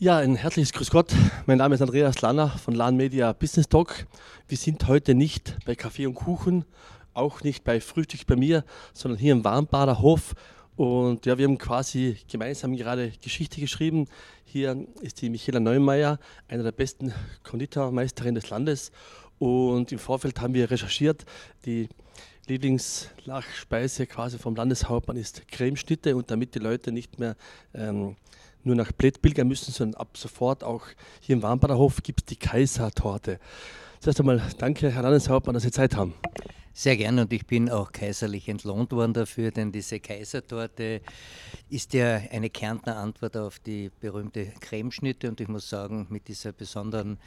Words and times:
Ja, 0.00 0.18
ein 0.18 0.36
herzliches 0.36 0.72
Grüß 0.72 0.90
Gott. 0.90 1.12
Mein 1.46 1.58
Name 1.58 1.74
ist 1.74 1.82
Andreas 1.82 2.20
Lanner 2.20 2.50
von 2.50 2.72
LAN 2.72 2.94
Media 2.94 3.32
Business 3.32 3.68
Talk. 3.68 4.06
Wir 4.46 4.56
sind 4.56 4.86
heute 4.86 5.12
nicht 5.12 5.56
bei 5.66 5.74
Kaffee 5.74 6.06
und 6.06 6.14
Kuchen, 6.14 6.64
auch 7.14 7.42
nicht 7.42 7.64
bei 7.64 7.80
Frühstück 7.80 8.24
bei 8.28 8.36
mir, 8.36 8.64
sondern 8.92 9.18
hier 9.18 9.32
im 9.32 9.42
Warmbader 9.42 10.00
Hof. 10.00 10.36
Und 10.76 11.26
ja, 11.26 11.36
wir 11.36 11.46
haben 11.48 11.58
quasi 11.58 12.16
gemeinsam 12.30 12.76
gerade 12.76 13.10
Geschichte 13.20 13.60
geschrieben. 13.60 14.06
Hier 14.44 14.86
ist 15.00 15.20
die 15.20 15.30
Michaela 15.30 15.58
Neumeier, 15.58 16.20
eine 16.46 16.62
der 16.62 16.70
besten 16.70 17.12
Konditormeisterinnen 17.42 18.36
des 18.36 18.50
Landes. 18.50 18.92
Und 19.40 19.90
im 19.90 19.98
Vorfeld 19.98 20.40
haben 20.40 20.54
wir 20.54 20.70
recherchiert, 20.70 21.24
die 21.66 21.88
Lieblingslachspeise 22.46 24.06
quasi 24.06 24.38
vom 24.38 24.54
Landeshauptmann 24.54 25.16
ist 25.16 25.48
Cremeschnitte 25.48 26.14
und 26.14 26.30
damit 26.30 26.54
die 26.54 26.60
Leute 26.60 26.92
nicht 26.92 27.18
mehr 27.18 27.34
ähm, 27.74 28.14
nur 28.68 28.76
nach 28.76 28.92
pilgern 28.96 29.48
müssen, 29.48 29.72
sondern 29.72 30.00
ab 30.00 30.16
sofort 30.16 30.62
auch 30.62 30.86
hier 31.20 31.36
im 31.36 31.42
Warmbader 31.42 31.76
Hof 31.76 32.02
gibt 32.02 32.20
es 32.20 32.26
die 32.26 32.36
Kaisertorte. 32.36 33.40
Zuerst 34.00 34.20
einmal 34.20 34.40
danke, 34.58 34.90
Herr 34.90 35.02
Landeshauptmann, 35.02 35.54
dass 35.54 35.64
Sie 35.64 35.72
Zeit 35.72 35.96
haben. 35.96 36.14
Sehr 36.72 36.96
gerne 36.96 37.22
und 37.22 37.32
ich 37.32 37.44
bin 37.44 37.68
auch 37.70 37.90
kaiserlich 37.90 38.48
entlohnt 38.48 38.92
worden 38.92 39.12
dafür, 39.12 39.50
denn 39.50 39.72
diese 39.72 39.98
Kaisertorte 39.98 41.00
ist 41.68 41.92
ja 41.92 42.20
eine 42.30 42.50
Kärntner 42.50 42.96
Antwort 42.96 43.36
auf 43.36 43.58
die 43.58 43.90
berühmte 43.98 44.46
Cremeschnitte 44.60 45.28
und 45.28 45.40
ich 45.40 45.48
muss 45.48 45.68
sagen, 45.68 46.06
mit 46.10 46.28
dieser 46.28 46.52
besonderen 46.52 47.18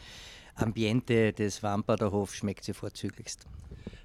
Ambiente 0.56 1.34
des 1.34 1.62
Warmbader 1.64 2.14
Hofs 2.14 2.36
schmeckt 2.36 2.64
sie 2.64 2.74
vorzüglichst. 2.74 3.46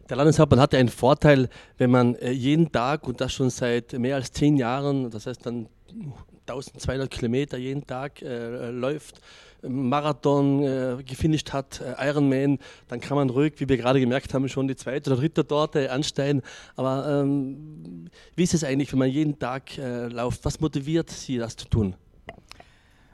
Der 0.09 0.17
Landeshauptmann 0.17 0.61
hatte 0.61 0.79
einen 0.79 0.89
Vorteil, 0.89 1.49
wenn 1.79 1.91
man 1.91 2.17
äh, 2.17 2.31
jeden 2.31 2.73
Tag 2.73 3.07
und 3.07 3.21
das 3.21 3.33
schon 3.33 3.51
seit 3.51 3.93
mehr 3.93 4.17
als 4.17 4.33
zehn 4.33 4.57
Jahren, 4.57 5.11
das 5.11 5.27
heißt 5.27 5.47
dann 5.47 5.69
1200 6.49 7.11
Kilometer 7.11 7.59
jeden 7.59 7.87
Tag 7.87 8.23
äh, 8.23 8.71
läuft, 8.71 9.21
Marathon 9.63 10.63
äh, 10.63 11.03
gefinisht 11.05 11.53
hat, 11.53 11.81
äh, 11.81 12.09
Ironman, 12.09 12.59
dann 12.89 13.01
kann 13.01 13.17
man 13.17 13.31
ruhig, 13.31 13.55
wie 13.59 13.69
wir 13.69 13.77
gerade 13.77 14.01
gemerkt 14.01 14.35
haben, 14.35 14.49
schon 14.49 14.69
die 14.69 14.77
zweite 14.77 15.11
oder 15.11 15.21
dritte 15.21 15.47
Torte 15.47 15.91
ansteigen. 15.91 16.43
Aber 16.77 17.23
ähm, 17.23 18.09
wie 18.35 18.43
ist 18.43 18.55
es 18.55 18.65
eigentlich, 18.65 18.93
wenn 18.93 18.99
man 18.99 19.11
jeden 19.11 19.39
Tag 19.39 19.77
äh, 19.79 20.07
läuft? 20.07 20.45
Was 20.45 20.61
motiviert 20.61 21.11
Sie, 21.11 21.39
das 21.39 21.57
zu 21.57 21.69
tun? 21.69 21.97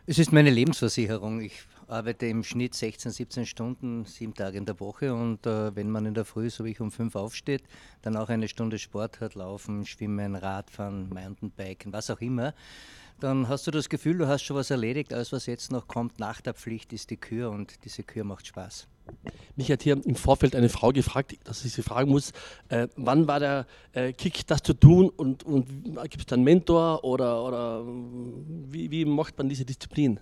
Es 0.04 0.18
ist 0.18 0.32
meine 0.32 0.50
Lebensversicherung. 0.50 1.40
Ich 1.40 1.62
arbeite 1.92 2.26
im 2.26 2.42
Schnitt 2.42 2.74
16, 2.74 3.12
17 3.12 3.46
Stunden, 3.46 4.04
sieben 4.06 4.34
Tage 4.34 4.56
in 4.56 4.64
der 4.64 4.80
Woche 4.80 5.14
und 5.14 5.46
äh, 5.46 5.76
wenn 5.76 5.90
man 5.90 6.06
in 6.06 6.14
der 6.14 6.24
Früh, 6.24 6.48
so 6.48 6.64
wie 6.64 6.70
ich 6.70 6.80
um 6.80 6.90
fünf 6.90 7.14
aufsteht, 7.14 7.62
dann 8.00 8.16
auch 8.16 8.30
eine 8.30 8.48
Stunde 8.48 8.78
Sport 8.78 9.20
hat, 9.20 9.34
Laufen, 9.34 9.84
Schwimmen, 9.84 10.34
Radfahren, 10.34 11.10
Mountainbiken, 11.10 11.92
was 11.92 12.10
auch 12.10 12.20
immer, 12.20 12.54
dann 13.22 13.48
hast 13.48 13.66
du 13.66 13.70
das 13.70 13.88
Gefühl, 13.88 14.18
du 14.18 14.26
hast 14.26 14.42
schon 14.42 14.56
was 14.56 14.70
erledigt. 14.70 15.12
Alles, 15.12 15.32
was 15.32 15.46
jetzt 15.46 15.70
noch 15.70 15.86
kommt 15.88 16.18
nach 16.18 16.40
der 16.40 16.54
Pflicht, 16.54 16.92
ist 16.92 17.10
die 17.10 17.16
Kür 17.16 17.50
und 17.50 17.84
diese 17.84 18.02
Kür 18.02 18.24
macht 18.24 18.46
Spaß. 18.46 18.88
Mich 19.56 19.70
hat 19.70 19.82
hier 19.82 20.00
im 20.04 20.14
Vorfeld 20.14 20.54
eine 20.54 20.68
Frau 20.68 20.90
gefragt, 20.90 21.36
dass 21.44 21.64
ich 21.64 21.72
sie 21.72 21.82
fragen 21.82 22.10
muss, 22.10 22.32
äh, 22.68 22.88
wann 22.96 23.26
war 23.26 23.40
der 23.40 23.66
äh, 23.92 24.12
Kick, 24.12 24.46
das 24.46 24.62
zu 24.62 24.74
tun 24.74 25.08
und, 25.08 25.42
und 25.42 25.66
gibt 26.02 26.20
es 26.20 26.26
dann 26.26 26.42
Mentor 26.42 27.04
oder, 27.04 27.44
oder 27.44 27.84
wie, 27.84 28.90
wie 28.90 29.04
macht 29.04 29.36
man 29.38 29.48
diese 29.48 29.64
Disziplin? 29.64 30.20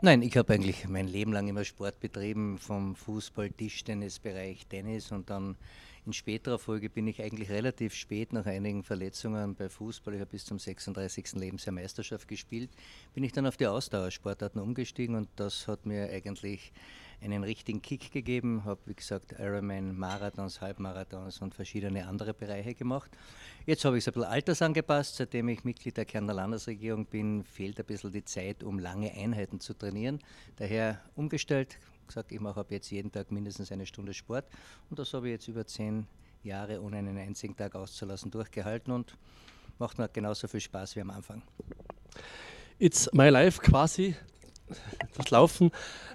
Nein, 0.00 0.22
ich 0.22 0.36
habe 0.36 0.54
eigentlich 0.54 0.88
mein 0.88 1.08
Leben 1.08 1.32
lang 1.32 1.48
immer 1.48 1.64
Sport 1.64 1.98
betrieben, 1.98 2.58
vom 2.58 2.94
Fußball, 2.94 3.50
Tischtennis, 3.50 4.20
Bereich 4.20 4.66
Tennis 4.66 5.10
und 5.10 5.28
dann 5.28 5.56
in 6.08 6.14
späterer 6.14 6.58
Folge 6.58 6.88
bin 6.88 7.06
ich 7.06 7.20
eigentlich 7.20 7.50
relativ 7.50 7.94
spät 7.94 8.32
nach 8.32 8.46
einigen 8.46 8.82
Verletzungen 8.82 9.54
bei 9.54 9.68
Fußball, 9.68 10.14
ich 10.14 10.20
habe 10.20 10.30
bis 10.30 10.46
zum 10.46 10.58
36. 10.58 11.34
Lebensjahr 11.34 11.74
Meisterschaft 11.74 12.26
gespielt, 12.26 12.70
bin 13.12 13.24
ich 13.24 13.32
dann 13.32 13.46
auf 13.46 13.58
die 13.58 13.66
Ausdauersportarten 13.66 14.58
umgestiegen 14.58 15.16
und 15.16 15.28
das 15.36 15.68
hat 15.68 15.84
mir 15.84 16.08
eigentlich 16.08 16.72
einen 17.20 17.44
richtigen 17.44 17.82
Kick 17.82 18.10
gegeben, 18.10 18.64
habe 18.64 18.80
wie 18.86 18.94
gesagt 18.94 19.34
Ironman, 19.38 19.98
Marathons, 19.98 20.62
Halbmarathons 20.62 21.42
und 21.42 21.54
verschiedene 21.54 22.06
andere 22.06 22.32
Bereiche 22.32 22.74
gemacht. 22.74 23.10
Jetzt 23.66 23.84
habe 23.84 23.98
ich 23.98 24.04
es 24.04 24.08
ein 24.08 24.14
bisschen 24.14 24.30
altersangepasst, 24.30 25.16
seitdem 25.16 25.48
ich 25.48 25.62
Mitglied 25.64 25.98
der 25.98 26.06
Kärntner 26.06 26.32
Landesregierung 26.32 27.04
bin, 27.04 27.44
fehlt 27.44 27.78
ein 27.78 27.84
bisschen 27.84 28.12
die 28.12 28.24
Zeit, 28.24 28.62
um 28.62 28.78
lange 28.78 29.12
Einheiten 29.12 29.60
zu 29.60 29.74
trainieren. 29.74 30.20
Daher 30.56 31.02
umgestellt, 31.16 31.76
gesagt, 32.08 32.32
ich 32.32 32.40
mache 32.40 32.60
ab 32.60 32.70
jetzt 32.70 32.90
jeden 32.90 33.12
Tag 33.12 33.30
mindestens 33.30 33.70
eine 33.70 33.86
Stunde 33.86 34.12
Sport 34.14 34.46
und 34.90 34.98
das 34.98 35.12
habe 35.14 35.28
ich 35.28 35.32
jetzt 35.32 35.48
über 35.48 35.66
zehn 35.66 36.06
Jahre 36.42 36.82
ohne 36.82 36.98
einen 36.98 37.18
einzigen 37.18 37.56
Tag 37.56 37.74
auszulassen 37.74 38.30
durchgehalten 38.30 38.92
und 38.92 39.16
macht 39.78 39.98
mir 39.98 40.08
genauso 40.08 40.48
viel 40.48 40.60
Spaß 40.60 40.96
wie 40.96 41.00
am 41.00 41.10
Anfang. 41.10 41.42
It's 42.78 43.08
my 43.12 43.28
life 43.28 43.60
quasi 43.60 44.14
das 45.16 45.30
Laufen, 45.30 45.70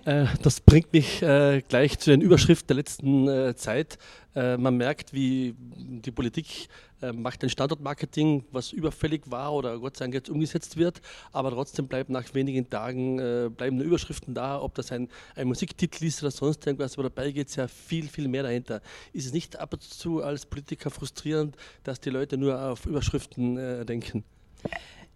äh, 0.06 0.26
das 0.42 0.62
bringt 0.62 0.94
mich 0.94 1.22
äh, 1.22 1.62
gleich 1.68 2.00
zu 2.00 2.12
den 2.12 2.22
Überschriften 2.22 2.68
der 2.68 2.76
letzten 2.76 3.28
äh, 3.28 3.56
Zeit. 3.56 3.98
Äh, 4.36 4.58
man 4.58 4.78
merkt, 4.78 5.14
wie 5.14 5.56
die 5.58 6.12
Politik 6.12 6.68
äh, 7.02 7.12
macht 7.12 7.44
ein 7.44 7.50
Standortmarketing, 7.50 8.46
was 8.52 8.72
überfällig 8.72 9.30
war 9.30 9.54
oder 9.54 9.78
Gott 9.78 9.98
sei 9.98 10.06
Dank 10.06 10.16
jetzt 10.16 10.30
umgesetzt 10.30 10.78
wird, 10.78 11.02
aber 11.32 11.52
trotzdem 11.52 11.88
bleibt 11.88 12.10
nach 12.10 12.34
wenigen 12.34 12.70
Tagen 12.70 13.20
äh, 13.20 13.50
bleiben 13.56 13.80
Überschriften 13.82 14.34
da, 14.34 14.60
ob 14.60 14.76
das 14.76 14.92
ein, 14.92 15.10
ein 15.36 15.48
Musiktitel 15.48 16.06
ist 16.06 16.24
oder 16.24 16.32
sonst 16.32 16.66
irgendwas, 16.66 16.94
aber 16.94 17.04
dabei 17.04 17.32
geht 17.32 17.50
es 17.50 17.56
ja 17.56 17.68
viel, 17.68 18.08
viel 18.08 18.28
mehr 18.28 18.44
dahinter. 18.44 18.82
Ist 19.14 19.28
es 19.28 19.34
nicht 19.34 19.60
ab 19.60 19.74
und 19.74 19.84
zu 19.84 20.24
als 20.24 20.46
Politiker 20.46 20.90
frustrierend, 20.90 21.56
dass 21.84 22.00
die 22.00 22.10
Leute 22.10 22.38
nur 22.38 22.60
auf 22.60 22.86
Überschriften 22.86 23.86
denken? 23.86 24.24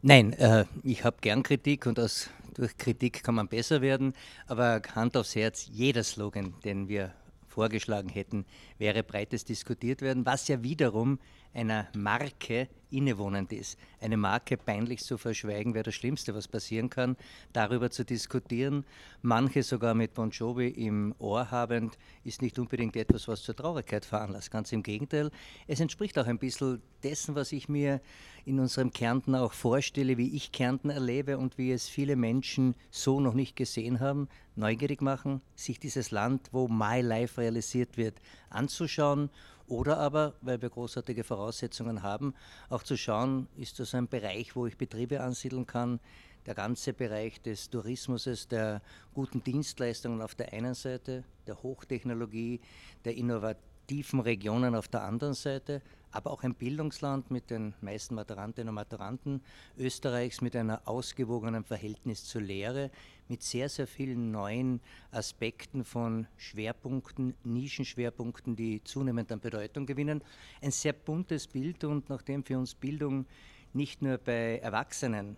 Nein, 0.02 0.34
äh, 0.34 0.66
ich 0.84 1.04
habe 1.04 1.18
gern 1.22 1.42
Kritik 1.42 1.86
und 1.88 2.00
aus, 2.00 2.30
durch 2.54 2.78
Kritik 2.78 3.24
kann 3.24 3.36
man 3.36 3.48
besser 3.48 3.82
werden, 3.82 4.14
aber 4.46 4.82
Hand 4.94 5.18
aufs 5.18 5.36
Herz, 5.36 5.68
jeder 5.72 6.04
Slogan, 6.04 6.54
den 6.64 6.88
wir 6.88 7.14
vorgeschlagen 7.58 8.10
hätten, 8.10 8.46
wäre 8.78 9.02
breites 9.02 9.44
diskutiert 9.44 10.02
werden, 10.04 10.28
was 10.28 10.48
ja 10.48 10.62
wiederum 10.62 11.18
einer 11.58 11.88
Marke 11.96 12.70
innewohnend 12.92 13.52
ist. 13.52 13.78
Eine 14.00 14.16
Marke 14.16 14.58
peinlich 14.58 15.04
zu 15.04 15.18
verschweigen 15.18 15.74
wäre 15.74 15.84
das 15.84 15.96
Schlimmste, 15.96 16.34
was 16.36 16.48
passieren 16.48 16.90
kann. 16.90 17.18
Darüber 17.52 17.90
zu 17.90 18.06
diskutieren, 18.06 18.86
manche 19.24 19.64
sogar 19.64 19.94
mit 19.96 20.14
Bon 20.14 20.30
Jovi 20.30 20.68
im 20.68 21.16
Ohr 21.18 21.50
habend, 21.50 21.98
ist 22.24 22.42
nicht 22.42 22.60
unbedingt 22.60 22.96
etwas, 22.96 23.28
was 23.28 23.42
zur 23.42 23.56
Traurigkeit 23.56 24.06
veranlasst. 24.06 24.52
Ganz 24.52 24.72
im 24.72 24.84
Gegenteil, 24.84 25.32
es 25.66 25.80
entspricht 25.80 26.18
auch 26.20 26.28
ein 26.28 26.38
bisschen 26.38 26.82
dessen, 27.04 27.36
was 27.36 27.52
ich 27.52 27.68
mir 27.68 28.02
in 28.46 28.60
unserem 28.60 28.92
Kärnten 28.92 29.36
auch 29.36 29.52
vorstelle, 29.52 30.18
wie 30.18 30.36
ich 30.36 30.52
Kärnten 30.52 30.90
erlebe 30.90 31.38
und 31.38 31.58
wie 31.58 31.72
es 31.72 31.88
viele 31.88 32.16
Menschen 32.16 32.76
so 32.92 33.20
noch 33.20 33.34
nicht 33.34 33.56
gesehen 33.56 34.00
haben, 34.00 34.30
neugierig 34.56 35.02
machen, 35.02 35.42
sich 35.56 35.80
dieses 35.80 36.12
Land, 36.12 36.50
wo 36.52 36.68
My 36.68 37.02
Life 37.02 37.42
realisiert 37.42 37.98
wird, 37.98 38.22
anzuschauen 38.50 39.30
oder 39.68 39.98
aber, 39.98 40.34
weil 40.42 40.62
wir 40.62 40.70
großartige 40.70 41.24
Voraussetzungen 41.24 42.02
haben, 42.02 42.34
auch 42.70 42.84
zu 42.84 42.98
schauen, 42.98 43.48
ist 43.58 43.80
das 43.80 43.94
ein 43.94 44.08
Bereich, 44.08 44.56
wo 44.56 44.66
ich 44.66 44.78
Betriebe 44.78 45.22
ansiedeln 45.22 45.66
kann, 45.66 46.00
der 46.46 46.56
ganze 46.56 46.94
Bereich 46.94 47.42
des 47.42 47.70
Tourismus, 47.70 48.48
der 48.48 48.82
guten 49.14 49.44
Dienstleistungen 49.44 50.22
auf 50.22 50.36
der 50.36 50.54
einen 50.54 50.74
Seite, 50.74 51.26
der 51.46 51.62
Hochtechnologie, 51.62 52.62
der 53.04 53.16
innovativen 53.16 54.22
Regionen 54.22 54.74
auf 54.74 54.88
der 54.88 55.04
anderen 55.04 55.34
Seite, 55.34 55.82
aber 56.12 56.32
auch 56.32 56.44
ein 56.44 56.56
Bildungsland 56.56 57.32
mit 57.32 57.50
den 57.50 57.74
meisten 57.82 58.16
Maturantinnen 58.16 58.70
und 58.70 58.76
Maturanten 58.76 59.42
Österreichs 59.78 60.40
mit 60.40 60.56
einem 60.56 60.78
ausgewogenen 60.86 61.66
Verhältnis 61.66 62.24
zur 62.24 62.42
Lehre, 62.42 62.92
mit 63.30 63.44
sehr, 63.44 63.70
sehr 63.70 63.88
vielen 63.88 64.32
neuen 64.32 64.82
Aspekten 65.12 65.84
von 65.84 66.28
Schwerpunkten, 66.38 67.34
Nischenschwerpunkten, 67.44 68.56
die 68.56 68.84
zunehmend 68.84 69.32
an 69.32 69.40
Bedeutung 69.40 69.86
gewinnen. 69.86 70.24
Ein 70.62 70.72
sehr 70.72 70.94
buntes 70.94 71.48
Bild 71.48 71.84
und 71.84 72.10
nachdem 72.10 72.44
für 72.44 72.58
uns 72.58 72.76
Bildung 72.76 73.26
nicht 73.74 74.02
nur 74.02 74.18
bei 74.18 74.60
Erwachsenen 74.60 75.38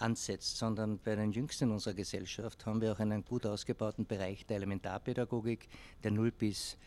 ansetzt, 0.00 0.56
sondern 0.56 0.98
bei 0.98 1.14
den 1.14 1.32
Jüngsten 1.32 1.70
unserer 1.70 1.94
Gesellschaft 1.94 2.64
haben 2.66 2.80
wir 2.80 2.92
auch 2.92 2.98
einen 2.98 3.24
gut 3.24 3.46
ausgebauten 3.46 4.06
Bereich 4.06 4.46
der 4.46 4.56
Elementarpädagogik 4.56 5.68
der 6.02 6.10
0 6.10 6.30
bis 6.32 6.78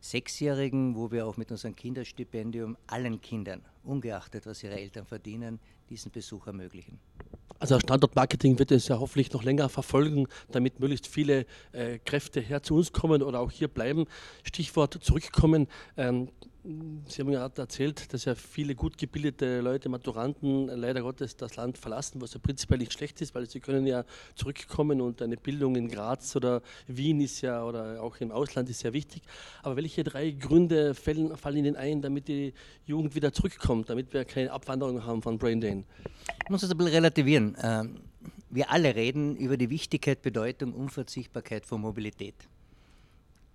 Sechsjährigen, 0.00 0.96
wo 0.96 1.10
wir 1.10 1.26
auch 1.26 1.36
mit 1.36 1.50
unserem 1.50 1.76
Kinderstipendium 1.76 2.76
allen 2.86 3.20
Kindern, 3.20 3.62
ungeachtet 3.84 4.46
was 4.46 4.62
ihre 4.62 4.78
Eltern 4.78 5.06
verdienen, 5.06 5.60
diesen 5.90 6.10
Besuch 6.10 6.46
ermöglichen. 6.46 6.98
Also 7.62 7.78
Standortmarketing 7.78 8.58
wird 8.58 8.72
es 8.72 8.88
ja 8.88 8.98
hoffentlich 8.98 9.32
noch 9.32 9.44
länger 9.44 9.68
verfolgen, 9.68 10.26
damit 10.50 10.80
möglichst 10.80 11.06
viele 11.06 11.46
äh, 11.70 12.00
Kräfte 12.04 12.40
her 12.40 12.64
zu 12.64 12.74
uns 12.74 12.90
kommen 12.90 13.22
oder 13.22 13.38
auch 13.38 13.52
hier 13.52 13.68
bleiben. 13.68 14.06
Stichwort 14.42 14.98
zurückkommen. 15.00 15.68
Ähm, 15.96 16.28
Sie 16.64 17.20
haben 17.20 17.32
gerade 17.32 17.60
erzählt, 17.60 18.12
dass 18.12 18.24
ja 18.24 18.36
viele 18.36 18.76
gut 18.76 18.96
gebildete 18.96 19.60
Leute, 19.60 19.88
Maturanten, 19.88 20.68
leider 20.68 21.02
Gottes 21.02 21.36
das 21.36 21.56
Land 21.56 21.76
verlassen, 21.76 22.20
was 22.20 22.34
ja 22.34 22.40
prinzipiell 22.40 22.78
nicht 22.78 22.92
schlecht 22.92 23.20
ist, 23.20 23.34
weil 23.34 23.50
sie 23.50 23.58
können 23.58 23.84
ja 23.84 24.04
zurückkommen 24.36 25.00
und 25.00 25.20
eine 25.22 25.36
Bildung 25.36 25.74
in 25.74 25.88
Graz 25.88 26.36
oder 26.36 26.62
Wien 26.86 27.20
ist 27.20 27.40
ja 27.40 27.64
oder 27.64 28.00
auch 28.00 28.16
im 28.18 28.30
Ausland 28.30 28.70
ist 28.70 28.84
ja 28.84 28.92
wichtig. 28.92 29.22
Aber 29.64 29.74
welche 29.74 30.04
drei 30.04 30.30
Gründe 30.30 30.94
fallen, 30.94 31.36
fallen 31.36 31.56
Ihnen 31.56 31.74
ein, 31.74 32.00
damit 32.00 32.28
die 32.28 32.54
Jugend 32.86 33.16
wieder 33.16 33.32
zurückkommt, 33.32 33.90
damit 33.90 34.12
wir 34.12 34.24
keine 34.24 34.52
Abwanderung 34.52 35.04
haben 35.04 35.20
von 35.20 35.38
Brain 35.38 35.60
Drain? 35.60 35.84
Ich 36.44 36.48
muss 36.48 36.60
das 36.60 36.70
ein 36.70 36.76
bisschen 36.76 36.94
relativieren. 36.94 37.56
Ähm, 37.60 38.02
wir 38.50 38.70
alle 38.70 38.94
reden 38.94 39.34
über 39.36 39.56
die 39.56 39.68
Wichtigkeit, 39.68 40.22
Bedeutung, 40.22 40.74
Unverzichtbarkeit 40.74 41.66
von 41.66 41.80
Mobilität 41.80 42.36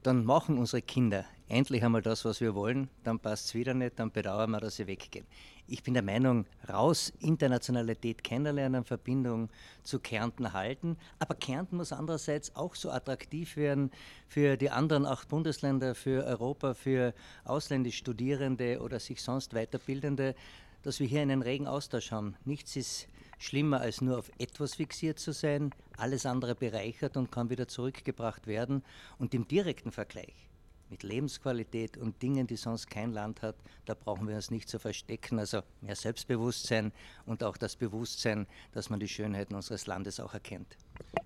dann 0.07 0.24
machen 0.24 0.57
unsere 0.57 0.81
Kinder 0.81 1.25
endlich 1.50 1.83
einmal 1.83 2.01
das, 2.01 2.24
was 2.24 2.39
wir 2.39 2.56
wollen, 2.56 2.89
dann 3.04 3.19
passt 3.19 3.48
es 3.48 3.56
wieder 3.56 3.74
nicht, 3.74 4.00
dann 4.00 4.09
bedauern 4.09 4.51
wir, 4.51 4.62
dass 4.62 4.77
sie 4.77 4.88
weggehen. 4.88 5.25
Ich 5.68 5.83
bin 5.83 5.94
der 5.94 6.04
Meinung, 6.04 6.45
raus, 6.69 7.12
Internationalität 7.19 8.24
kennenlernen, 8.24 8.86
Verbindung 8.86 9.50
zu 9.83 10.00
Kärnten 10.00 10.54
halten. 10.54 10.95
Aber 11.19 11.36
Kärnten 11.36 11.75
muss 11.75 11.92
andererseits 11.92 12.56
auch 12.56 12.74
so 12.74 12.89
attraktiv 12.89 13.57
werden 13.57 13.92
für 14.30 14.56
die 14.56 14.69
anderen 14.69 15.06
acht 15.06 15.27
Bundesländer, 15.27 15.94
für 15.94 16.24
Europa, 16.24 16.74
für 16.74 17.13
ausländische 17.44 17.98
Studierende 17.98 18.80
oder 18.80 19.01
sich 19.01 19.21
sonst 19.21 19.51
Weiterbildende, 19.51 20.36
dass 20.83 21.01
wir 21.01 21.07
hier 21.07 21.21
einen 21.21 21.42
regen 21.42 21.68
Austausch 21.68 22.13
haben. 22.13 22.38
Nichts 22.45 22.77
ist 22.77 23.10
schlimmer 23.38 23.81
als 23.81 24.01
nur 24.01 24.18
auf 24.18 24.31
etwas 24.39 24.75
fixiert 24.75 25.19
zu 25.19 25.31
sein, 25.31 25.72
alles 25.98 26.25
andere 26.25 26.56
bereichert 26.56 27.18
und 27.18 27.31
kann 27.31 27.50
wieder 27.50 27.68
zurückgebracht 27.68 28.48
werden. 28.48 28.84
Und 29.18 29.34
im 29.34 29.48
direkten 29.48 29.92
Vergleich 29.92 30.48
mit 30.89 31.04
Lebensqualität 31.04 31.98
und 31.98 32.22
Dingen, 32.22 32.48
die 32.48 32.56
sonst 32.56 32.89
kein 32.89 33.12
Land 33.12 33.42
hat, 33.42 33.56
da 33.86 33.94
brauchen 33.94 34.28
wir 34.28 34.36
uns 34.36 34.51
nicht 34.51 34.69
zu 34.69 34.80
verstecken. 34.80 35.39
Also 35.39 35.62
mehr 35.81 35.95
Selbstbewusstsein 35.95 36.92
und 37.25 37.44
auch 37.44 37.57
das 37.57 37.75
Bewusstsein, 37.75 38.48
dass 38.72 38.89
man 38.89 39.00
die 39.00 39.07
Schönheiten 39.07 39.56
unseres 39.56 39.88
Landes 39.88 40.19
auch 40.19 40.34
erkennt. 40.34 40.78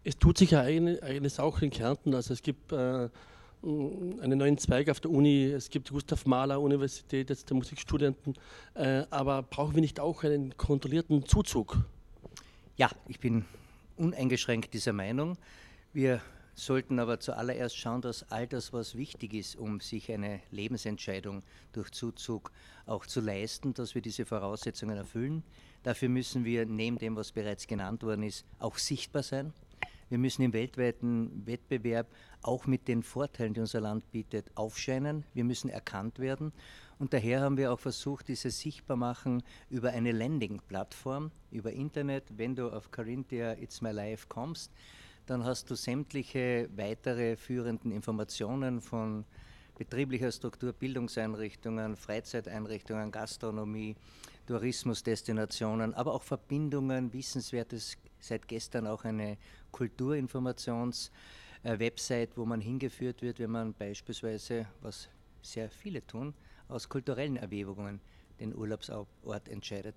Es 0.04 0.18
tut 0.18 0.38
sich 0.38 0.52
ja 0.52 0.62
eines 0.62 1.40
auch 1.40 1.62
in 1.62 1.69
Kärnten. 1.69 2.16
Also 2.16 2.34
es 2.34 2.42
gibt 2.42 2.72
äh, 2.72 3.10
einen 3.63 4.38
neuen 4.38 4.58
Zweig 4.58 4.90
auf 4.90 5.00
der 5.00 5.12
Uni, 5.12 5.46
es 5.46 5.69
gibt 5.69 5.92
Gustav 5.92 6.25
Mahler 6.25 6.60
Universität, 6.60 7.30
jetzt 7.30 7.50
der 7.50 7.58
Musikstudenten. 7.58 8.34
Äh, 8.74 9.04
aber 9.12 9.44
brauchen 9.44 9.75
wir 9.75 9.81
nicht 9.81 10.00
auch 10.00 10.24
einen 10.24 10.58
kontrollierten 10.58 11.25
Zuzug? 11.25 11.78
Ja, 12.78 12.90
ich 13.08 13.20
bin 13.20 13.46
uneingeschränkt 13.98 14.74
dieser 14.74 14.94
Meinung. 14.94 15.38
Wir 15.92 16.22
sollten 16.56 17.00
aber 17.00 17.20
zuallererst 17.20 17.78
schauen, 17.78 18.02
dass 18.02 18.32
all 18.32 18.48
das, 18.48 18.72
was 18.72 18.96
wichtig 18.96 19.34
ist, 19.34 19.58
um 19.58 19.82
sich 19.82 20.10
eine 20.12 20.42
Lebensentscheidung 20.52 21.44
durch 21.74 21.92
Zuzug 21.92 22.52
auch 22.86 23.06
zu 23.06 23.20
leisten, 23.20 23.74
dass 23.74 23.94
wir 23.94 24.02
diese 24.02 24.26
Voraussetzungen 24.26 24.96
erfüllen. 24.98 25.44
Dafür 25.84 26.08
müssen 26.08 26.46
wir 26.46 26.66
neben 26.66 26.98
dem, 26.98 27.18
was 27.18 27.34
bereits 27.34 27.68
genannt 27.68 28.04
worden 28.04 28.24
ist, 28.24 28.46
auch 28.60 28.78
sichtbar 28.78 29.24
sein. 29.24 29.54
Wir 30.10 30.18
müssen 30.18 30.42
im 30.42 30.54
weltweiten 30.54 31.46
Wettbewerb 31.46 32.08
auch 32.42 32.68
mit 32.68 32.88
den 32.88 33.04
Vorteilen, 33.04 33.54
die 33.54 33.62
unser 33.62 33.82
Land 33.82 34.10
bietet, 34.12 34.52
aufscheinen. 34.56 35.26
Wir 35.34 35.44
müssen 35.44 35.70
erkannt 35.70 36.20
werden. 36.20 36.54
Und 37.01 37.12
daher 37.13 37.42
haben 37.42 37.57
wir 37.57 37.74
auch 37.74 37.80
versucht, 37.80 38.27
dieses 38.27 38.59
Sichtbarmachen 38.59 39.42
über 39.71 39.89
eine 39.89 40.12
Landing-Plattform, 40.12 41.31
über 41.50 41.74
Internet. 41.74 42.25
Wenn 42.38 42.56
du 42.56 42.69
auf 42.69 42.92
Carinthia 42.92 43.53
It's 43.53 43.81
My 43.81 43.89
Life 43.89 44.27
kommst, 44.30 44.71
dann 45.25 45.44
hast 45.44 45.71
du 45.71 45.75
sämtliche 45.75 46.69
weitere 46.75 47.38
führenden 47.38 47.92
Informationen 47.92 48.81
von 48.81 49.25
betrieblicher 49.80 50.31
Struktur, 50.31 50.74
Bildungseinrichtungen, 50.74 51.95
Freizeiteinrichtungen, 51.95 53.09
Gastronomie, 53.09 53.95
Tourismusdestinationen, 54.45 55.95
aber 55.95 56.13
auch 56.13 56.21
Verbindungen, 56.21 57.12
Wissenswertes, 57.13 57.98
seit 58.19 58.48
gestern 58.48 58.86
auch 58.86 59.06
eine 59.06 59.39
Kulturinformations-Website, 59.71 62.38
wo 62.38 62.45
man 62.45 62.62
hingeführt 62.62 63.24
wird, 63.24 63.39
wenn 63.39 63.50
man 63.50 63.74
beispielsweise, 63.74 64.68
was 64.81 65.09
sehr 65.42 65.71
viele 65.71 66.06
tun, 66.06 66.36
aus 66.72 66.90
kulturellen 66.90 67.38
Erwägungen 67.38 68.00
den 68.40 68.56
Urlaubsort 68.56 69.48
entscheidet. 69.48 69.96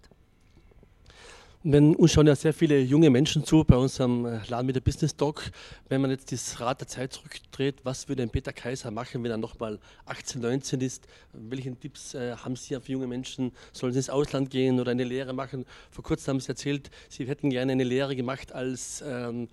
Wenn 1.67 1.97
uns 1.97 2.12
schauen 2.12 2.26
ja 2.26 2.37
sehr 2.37 2.53
viele 2.53 2.79
junge 2.79 3.09
Menschen 3.09 3.43
zu 3.43 3.65
bei 3.65 3.76
unserem 3.76 4.26
äh, 4.26 4.38
Laden 4.49 4.67
mit 4.67 4.76
der 4.76 4.82
Business 4.82 5.17
Talk. 5.17 5.50
Wenn 5.88 6.03
man 6.03 6.11
jetzt 6.11 6.31
das 6.31 6.61
Rad 6.61 6.82
der 6.82 6.88
Zeit 6.88 7.15
zurückdreht, 7.15 7.76
was 7.85 8.06
würde 8.06 8.23
ein 8.23 8.29
Peter 8.29 8.53
Kaiser 8.53 8.91
machen, 8.91 9.25
wenn 9.25 9.31
er 9.31 9.38
nochmal 9.38 9.79
18, 10.05 10.43
19 10.43 10.82
ist? 10.82 11.06
Welche 11.32 11.75
Tipps 11.75 12.12
äh, 12.12 12.37
haben 12.37 12.55
Sie 12.55 12.79
für 12.79 12.93
junge 12.93 13.06
Menschen? 13.06 13.50
Sollen 13.73 13.94
sie 13.94 13.99
ins 14.00 14.11
Ausland 14.11 14.50
gehen 14.50 14.79
oder 14.79 14.91
eine 14.91 15.05
Lehre 15.05 15.32
machen? 15.32 15.65
Vor 15.91 16.05
kurzem 16.05 16.35
haben 16.35 16.41
Sie 16.41 16.50
erzählt, 16.50 16.91
Sie 17.09 17.26
hätten 17.26 17.49
gerne 17.49 17.73
eine 17.73 17.85
Lehre 17.85 18.15
gemacht 18.15 18.53
als 18.53 19.03
ähm, 19.06 19.49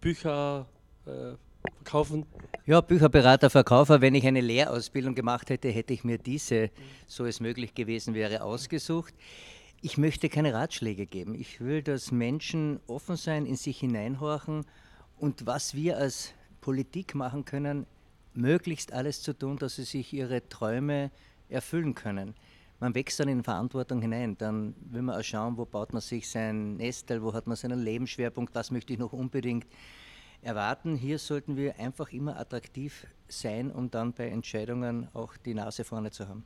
Bücher. 0.00 0.66
Äh, 1.06 1.36
verkaufen? 1.94 2.26
Ja, 2.66 2.80
Bücherberater, 2.80 3.50
Verkäufer. 3.50 4.00
Wenn 4.00 4.14
ich 4.14 4.26
eine 4.26 4.40
Lehrausbildung 4.40 5.14
gemacht 5.14 5.50
hätte, 5.50 5.68
hätte 5.68 5.92
ich 5.92 6.02
mir 6.02 6.18
diese, 6.18 6.70
so 7.06 7.24
es 7.24 7.40
möglich 7.40 7.74
gewesen 7.74 8.14
wäre, 8.14 8.42
ausgesucht. 8.42 9.14
Ich 9.80 9.98
möchte 9.98 10.28
keine 10.28 10.54
Ratschläge 10.54 11.06
geben. 11.06 11.34
Ich 11.34 11.60
will, 11.60 11.82
dass 11.82 12.10
Menschen 12.10 12.80
offen 12.86 13.16
sein, 13.16 13.46
in 13.46 13.56
sich 13.56 13.80
hineinhorchen 13.80 14.64
und 15.18 15.46
was 15.46 15.74
wir 15.74 15.98
als 15.98 16.32
Politik 16.60 17.14
machen 17.14 17.44
können, 17.44 17.86
möglichst 18.32 18.92
alles 18.92 19.22
zu 19.22 19.36
tun, 19.36 19.58
dass 19.58 19.76
sie 19.76 19.84
sich 19.84 20.12
ihre 20.12 20.48
Träume 20.48 21.10
erfüllen 21.48 21.94
können. 21.94 22.34
Man 22.80 22.94
wächst 22.94 23.20
dann 23.20 23.28
in 23.28 23.44
Verantwortung 23.44 24.00
hinein. 24.00 24.36
Dann 24.38 24.74
will 24.90 25.02
man 25.02 25.20
auch 25.20 25.22
schauen, 25.22 25.56
wo 25.56 25.64
baut 25.64 25.92
man 25.92 26.02
sich 26.02 26.28
sein 26.28 26.76
Nestel, 26.76 27.22
wo 27.22 27.32
hat 27.32 27.46
man 27.46 27.56
seinen 27.56 27.80
Lebensschwerpunkt, 27.80 28.54
was 28.54 28.70
möchte 28.70 28.92
ich 28.92 28.98
noch 28.98 29.12
unbedingt 29.12 29.66
erwarten. 30.44 30.96
Hier 30.96 31.18
sollten 31.18 31.56
wir 31.56 31.78
einfach 31.78 32.12
immer 32.12 32.38
attraktiv 32.38 33.06
sein, 33.28 33.70
um 33.70 33.90
dann 33.90 34.12
bei 34.12 34.28
Entscheidungen 34.28 35.08
auch 35.14 35.36
die 35.36 35.54
Nase 35.54 35.84
vorne 35.84 36.10
zu 36.10 36.28
haben. 36.28 36.44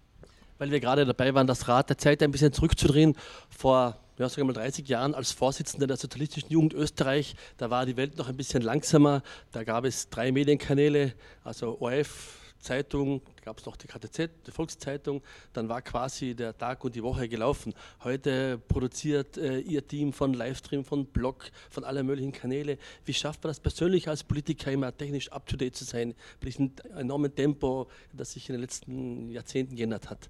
Weil 0.58 0.70
wir 0.70 0.80
gerade 0.80 1.04
dabei 1.04 1.34
waren, 1.34 1.46
das 1.46 1.68
Rad 1.68 1.90
der 1.90 1.98
Zeit 1.98 2.22
ein 2.22 2.30
bisschen 2.30 2.52
zurückzudrehen. 2.52 3.16
Vor 3.48 3.96
ja, 4.18 4.28
sagen 4.28 4.46
mal 4.46 4.52
30 4.52 4.88
Jahren 4.88 5.14
als 5.14 5.30
Vorsitzender 5.30 5.86
der 5.86 5.96
Sozialistischen 5.96 6.50
Jugend 6.50 6.74
Österreich, 6.74 7.36
da 7.56 7.70
war 7.70 7.86
die 7.86 7.96
Welt 7.96 8.18
noch 8.18 8.28
ein 8.28 8.36
bisschen 8.36 8.62
langsamer. 8.62 9.22
Da 9.52 9.62
gab 9.62 9.84
es 9.84 10.10
drei 10.10 10.32
Medienkanäle, 10.32 11.14
also 11.44 11.80
ORF, 11.80 12.47
Zeitung, 12.60 13.22
gab 13.44 13.58
es 13.58 13.66
noch 13.66 13.76
die 13.76 13.86
KTZ, 13.86 14.30
die 14.46 14.50
Volkszeitung, 14.50 15.22
dann 15.52 15.68
war 15.68 15.82
quasi 15.82 16.34
der 16.34 16.56
Tag 16.56 16.84
und 16.84 16.94
die 16.94 17.02
Woche 17.02 17.28
gelaufen. 17.28 17.74
Heute 18.02 18.58
produziert 18.58 19.36
äh, 19.36 19.60
Ihr 19.60 19.86
Team 19.86 20.12
von 20.12 20.34
Livestream, 20.34 20.84
von 20.84 21.06
Blog, 21.06 21.50
von 21.70 21.84
allen 21.84 22.06
möglichen 22.06 22.32
Kanälen. 22.32 22.78
Wie 23.04 23.14
schafft 23.14 23.42
man 23.42 23.50
das 23.50 23.60
persönlich 23.60 24.08
als 24.08 24.24
Politiker 24.24 24.72
immer 24.72 24.96
technisch 24.96 25.30
up-to-date 25.32 25.76
zu 25.76 25.84
sein, 25.84 26.14
bei 26.40 26.46
diesem 26.46 26.72
enormen 26.96 27.34
Tempo, 27.34 27.88
das 28.12 28.32
sich 28.32 28.48
in 28.48 28.54
den 28.54 28.62
letzten 28.62 29.30
Jahrzehnten 29.30 29.76
geändert 29.76 30.10
hat? 30.10 30.28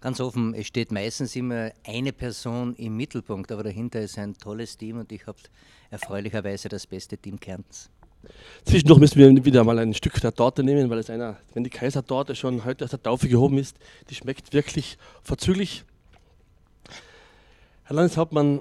Ganz 0.00 0.18
offen, 0.18 0.54
es 0.54 0.66
steht 0.66 0.92
meistens 0.92 1.36
immer 1.36 1.72
eine 1.84 2.14
Person 2.14 2.74
im 2.76 2.96
Mittelpunkt, 2.96 3.52
aber 3.52 3.64
dahinter 3.64 4.00
ist 4.00 4.16
ein 4.16 4.34
tolles 4.34 4.78
Team 4.78 4.98
und 4.98 5.12
ich 5.12 5.26
habe 5.26 5.38
erfreulicherweise 5.90 6.70
das 6.70 6.86
beste 6.86 7.18
Team 7.18 7.38
Kärntens. 7.38 7.90
Zwischendurch 8.64 9.00
müssen 9.00 9.18
wir 9.18 9.44
wieder 9.44 9.64
mal 9.64 9.78
ein 9.78 9.94
Stück 9.94 10.20
der 10.20 10.34
Torte 10.34 10.62
nehmen, 10.62 10.90
weil 10.90 10.98
es 10.98 11.10
einer, 11.10 11.38
wenn 11.54 11.64
die 11.64 11.70
Kaisertorte 11.70 12.34
schon 12.34 12.64
heute 12.64 12.84
aus 12.84 12.90
der 12.90 13.02
Taufe 13.02 13.28
gehoben 13.28 13.58
ist, 13.58 13.76
die 14.10 14.14
schmeckt 14.14 14.52
wirklich 14.52 14.98
vorzüglich. 15.22 15.84
Herr 17.84 17.96
Landeshauptmann, 17.96 18.60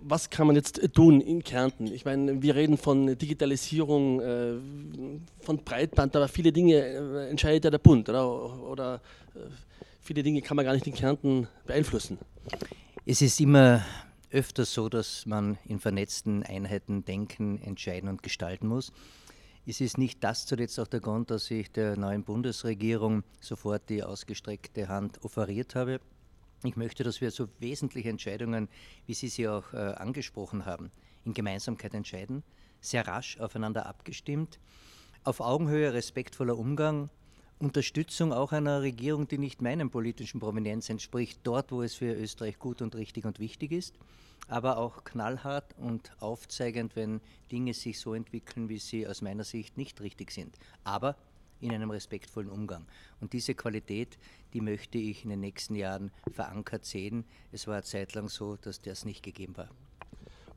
was 0.00 0.30
kann 0.30 0.46
man 0.46 0.56
jetzt 0.56 0.80
tun 0.94 1.20
in 1.20 1.42
Kärnten? 1.42 1.86
Ich 1.86 2.04
meine, 2.04 2.42
wir 2.42 2.54
reden 2.54 2.76
von 2.76 3.16
Digitalisierung, 3.16 4.20
äh, 4.20 4.54
von 5.40 5.58
Breitband, 5.58 6.14
aber 6.16 6.28
viele 6.28 6.52
Dinge 6.52 6.74
äh, 6.74 7.30
entscheidet 7.30 7.64
ja 7.64 7.70
der 7.70 7.78
Bund, 7.78 8.08
oder? 8.08 8.62
oder 8.68 9.00
äh, 9.34 9.38
viele 10.00 10.22
Dinge 10.22 10.42
kann 10.42 10.56
man 10.56 10.66
gar 10.66 10.74
nicht 10.74 10.86
in 10.86 10.94
Kärnten 10.94 11.48
beeinflussen. 11.66 12.18
Es 13.06 13.22
ist 13.22 13.40
immer 13.40 13.82
öfters 14.32 14.72
so, 14.72 14.88
dass 14.88 15.26
man 15.26 15.58
in 15.64 15.78
vernetzten 15.78 16.42
Einheiten 16.42 17.04
denken, 17.04 17.60
entscheiden 17.62 18.08
und 18.08 18.22
gestalten 18.22 18.66
muss. 18.66 18.92
Es 19.64 19.80
ist 19.80 19.98
nicht 19.98 20.24
das 20.24 20.46
zuletzt 20.46 20.80
auch 20.80 20.88
der 20.88 21.00
Grund, 21.00 21.30
dass 21.30 21.50
ich 21.50 21.70
der 21.70 21.96
neuen 21.96 22.24
Bundesregierung 22.24 23.22
sofort 23.40 23.88
die 23.88 24.02
ausgestreckte 24.02 24.88
Hand 24.88 25.22
offeriert 25.22 25.74
habe. 25.74 26.00
Ich 26.64 26.76
möchte, 26.76 27.04
dass 27.04 27.20
wir 27.20 27.30
so 27.30 27.48
wesentliche 27.60 28.08
Entscheidungen, 28.08 28.68
wie 29.06 29.14
Sie 29.14 29.28
sie 29.28 29.48
auch 29.48 29.72
äh, 29.72 29.76
angesprochen 29.76 30.64
haben, 30.64 30.90
in 31.24 31.34
Gemeinsamkeit 31.34 31.94
entscheiden, 31.94 32.42
sehr 32.80 33.06
rasch 33.06 33.38
aufeinander 33.38 33.86
abgestimmt, 33.86 34.58
auf 35.24 35.40
Augenhöhe 35.40 35.92
respektvoller 35.92 36.58
Umgang, 36.58 37.10
Unterstützung 37.62 38.32
auch 38.32 38.52
einer 38.52 38.82
Regierung, 38.82 39.28
die 39.28 39.38
nicht 39.38 39.62
meinem 39.62 39.90
politischen 39.90 40.40
Provenienz 40.40 40.90
entspricht, 40.90 41.40
dort, 41.44 41.72
wo 41.72 41.82
es 41.82 41.94
für 41.94 42.12
Österreich 42.12 42.58
gut 42.58 42.82
und 42.82 42.94
richtig 42.94 43.24
und 43.24 43.38
wichtig 43.38 43.72
ist 43.72 43.94
aber 44.48 44.78
auch 44.78 45.04
knallhart 45.04 45.74
und 45.78 46.12
aufzeigend, 46.20 46.96
wenn 46.96 47.20
Dinge 47.50 47.74
sich 47.74 47.98
so 47.98 48.14
entwickeln, 48.14 48.68
wie 48.68 48.78
sie 48.78 49.06
aus 49.06 49.22
meiner 49.22 49.44
Sicht 49.44 49.76
nicht 49.78 50.00
richtig 50.00 50.30
sind. 50.30 50.56
Aber 50.84 51.16
in 51.60 51.72
einem 51.72 51.90
respektvollen 51.90 52.50
Umgang. 52.50 52.86
Und 53.20 53.32
diese 53.32 53.54
Qualität, 53.54 54.18
die 54.52 54.60
möchte 54.60 54.98
ich 54.98 55.22
in 55.22 55.30
den 55.30 55.40
nächsten 55.40 55.76
Jahren 55.76 56.10
verankert 56.32 56.84
sehen. 56.84 57.24
Es 57.52 57.68
war 57.68 57.74
eine 57.74 57.84
Zeit 57.84 58.14
lang 58.14 58.28
so, 58.28 58.56
dass 58.56 58.82
das 58.82 59.04
nicht 59.04 59.22
gegeben 59.22 59.56
war. 59.56 59.70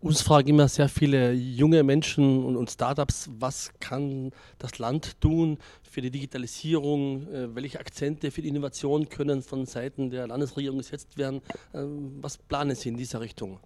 Uns 0.06 0.22
fragen 0.22 0.50
immer 0.50 0.68
sehr 0.68 0.88
viele 0.88 1.34
junge 1.34 1.82
Menschen 1.82 2.46
und, 2.46 2.58
und 2.58 2.70
Startups, 2.70 3.28
was 3.40 3.72
kann 3.80 4.30
das 4.60 4.78
Land 4.78 5.20
tun 5.20 5.58
für 5.82 6.00
die 6.00 6.12
Digitalisierung, 6.12 7.28
äh, 7.34 7.56
welche 7.56 7.80
Akzente 7.80 8.30
für 8.30 8.44
die 8.44 8.50
Innovation 8.50 9.10
können 9.10 9.42
von 9.42 9.66
Seiten 9.66 10.12
der 10.12 10.28
Landesregierung 10.28 10.78
gesetzt 10.78 11.18
werden. 11.18 11.42
Äh, 11.74 11.80
was 12.22 12.38
planen 12.38 12.76
Sie 12.76 12.90
in 12.90 12.98
dieser 12.98 13.20
Richtung? 13.20 13.60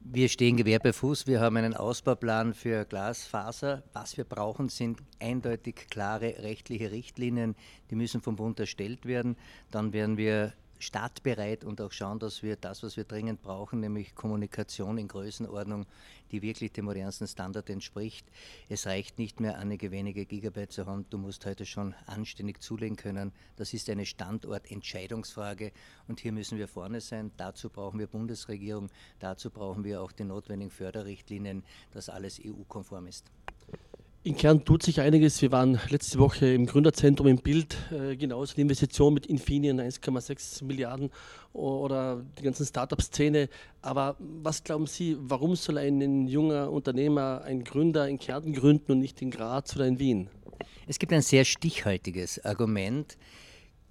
Wir 0.00 0.28
stehen 0.28 0.56
Gewehr 0.56 0.80
bei 0.80 0.92
Fuß. 0.92 1.28
Wir 1.28 1.40
haben 1.40 1.56
einen 1.58 1.74
Ausbauplan 1.74 2.54
für 2.54 2.84
Glasfaser. 2.86 3.84
Was 3.92 4.16
wir 4.16 4.24
brauchen, 4.24 4.70
sind 4.70 4.98
eindeutig 5.20 5.86
klare 5.90 6.34
rechtliche 6.42 6.90
Richtlinien. 6.90 7.54
Die 7.92 7.94
müssen 7.94 8.20
vom 8.20 8.34
Bund 8.34 8.58
erstellt 8.58 9.06
werden. 9.06 9.36
Dann 9.70 9.92
werden 9.92 10.16
wir 10.16 10.54
startbereit 10.84 11.64
und 11.64 11.80
auch 11.80 11.92
schauen, 11.92 12.18
dass 12.18 12.42
wir 12.42 12.56
das, 12.56 12.82
was 12.82 12.96
wir 12.96 13.04
dringend 13.04 13.42
brauchen, 13.42 13.80
nämlich 13.80 14.14
Kommunikation 14.14 14.98
in 14.98 15.08
Größenordnung, 15.08 15.86
die 16.30 16.42
wirklich 16.42 16.72
dem 16.72 16.84
modernsten 16.84 17.26
Standard 17.26 17.68
entspricht. 17.70 18.26
Es 18.68 18.86
reicht 18.86 19.18
nicht 19.18 19.40
mehr, 19.40 19.58
einige 19.58 19.90
wenige 19.90 20.26
Gigabyte 20.26 20.72
zu 20.72 20.86
haben. 20.86 21.06
Du 21.10 21.18
musst 21.18 21.46
heute 21.46 21.66
schon 21.66 21.94
anständig 22.06 22.60
zulegen 22.60 22.96
können. 22.96 23.32
Das 23.56 23.74
ist 23.74 23.88
eine 23.90 24.06
Standortentscheidungsfrage 24.06 25.72
und 26.06 26.20
hier 26.20 26.32
müssen 26.32 26.58
wir 26.58 26.68
vorne 26.68 27.00
sein. 27.00 27.32
Dazu 27.36 27.70
brauchen 27.70 27.98
wir 27.98 28.06
Bundesregierung, 28.06 28.90
dazu 29.18 29.50
brauchen 29.50 29.84
wir 29.84 30.02
auch 30.02 30.12
die 30.12 30.24
notwendigen 30.24 30.70
Förderrichtlinien, 30.70 31.64
dass 31.92 32.08
alles 32.08 32.40
EU-konform 32.44 33.06
ist. 33.06 33.30
In 34.26 34.38
Kern 34.38 34.64
tut 34.64 34.82
sich 34.82 35.02
einiges. 35.02 35.42
Wir 35.42 35.52
waren 35.52 35.78
letzte 35.90 36.18
Woche 36.18 36.46
im 36.46 36.64
Gründerzentrum 36.64 37.26
im 37.26 37.36
Bild, 37.36 37.76
äh, 37.92 38.16
genauso 38.16 38.54
die 38.54 38.62
Investition 38.62 39.12
mit 39.12 39.26
Infineon 39.26 39.78
1,6 39.78 40.64
Milliarden 40.64 41.10
oder 41.52 42.24
die 42.38 42.42
ganze 42.42 42.64
Startup-Szene. 42.64 43.50
Aber 43.82 44.16
was 44.18 44.64
glauben 44.64 44.86
Sie, 44.86 45.18
warum 45.20 45.56
soll 45.56 45.76
ein 45.76 46.26
junger 46.26 46.72
Unternehmer, 46.72 47.42
ein 47.44 47.64
Gründer 47.64 48.08
in 48.08 48.18
Kärnten 48.18 48.54
gründen 48.54 48.92
und 48.92 49.00
nicht 49.00 49.20
in 49.20 49.30
Graz 49.30 49.76
oder 49.76 49.86
in 49.86 49.98
Wien? 49.98 50.30
Es 50.86 50.98
gibt 50.98 51.12
ein 51.12 51.20
sehr 51.20 51.44
stichhaltiges 51.44 52.42
Argument. 52.46 53.18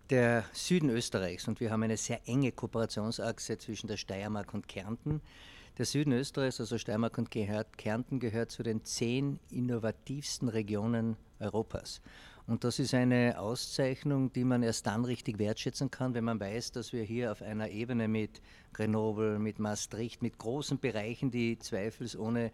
Der 0.09 0.45
Süden 0.51 0.89
Österreichs, 0.89 1.47
und 1.47 1.59
wir 1.59 1.69
haben 1.69 1.83
eine 1.83 1.95
sehr 1.95 2.27
enge 2.27 2.51
Kooperationsachse 2.51 3.59
zwischen 3.59 3.85
der 3.85 3.97
Steiermark 3.97 4.51
und 4.55 4.67
Kärnten, 4.67 5.21
der 5.77 5.85
Süden 5.85 6.13
Österreichs, 6.13 6.59
also 6.59 6.77
Steiermark 6.77 7.17
und 7.17 7.31
Kärnten, 7.31 8.19
gehört 8.19 8.51
zu 8.51 8.63
den 8.63 8.83
zehn 8.85 9.39
innovativsten 9.49 10.49
Regionen 10.49 11.17
Europas. 11.39 12.01
Und 12.45 12.63
das 12.63 12.77
ist 12.77 12.93
eine 12.93 13.39
Auszeichnung, 13.39 14.31
die 14.33 14.43
man 14.43 14.63
erst 14.63 14.85
dann 14.85 15.05
richtig 15.05 15.39
wertschätzen 15.39 15.89
kann, 15.89 16.13
wenn 16.13 16.25
man 16.25 16.39
weiß, 16.39 16.73
dass 16.73 16.91
wir 16.91 17.03
hier 17.03 17.31
auf 17.31 17.41
einer 17.41 17.69
Ebene 17.69 18.07
mit 18.07 18.41
Grenoble, 18.73 19.39
mit 19.39 19.59
Maastricht, 19.59 20.21
mit 20.21 20.37
großen 20.37 20.77
Bereichen, 20.77 21.31
die 21.31 21.57
zweifelsohne 21.57 22.51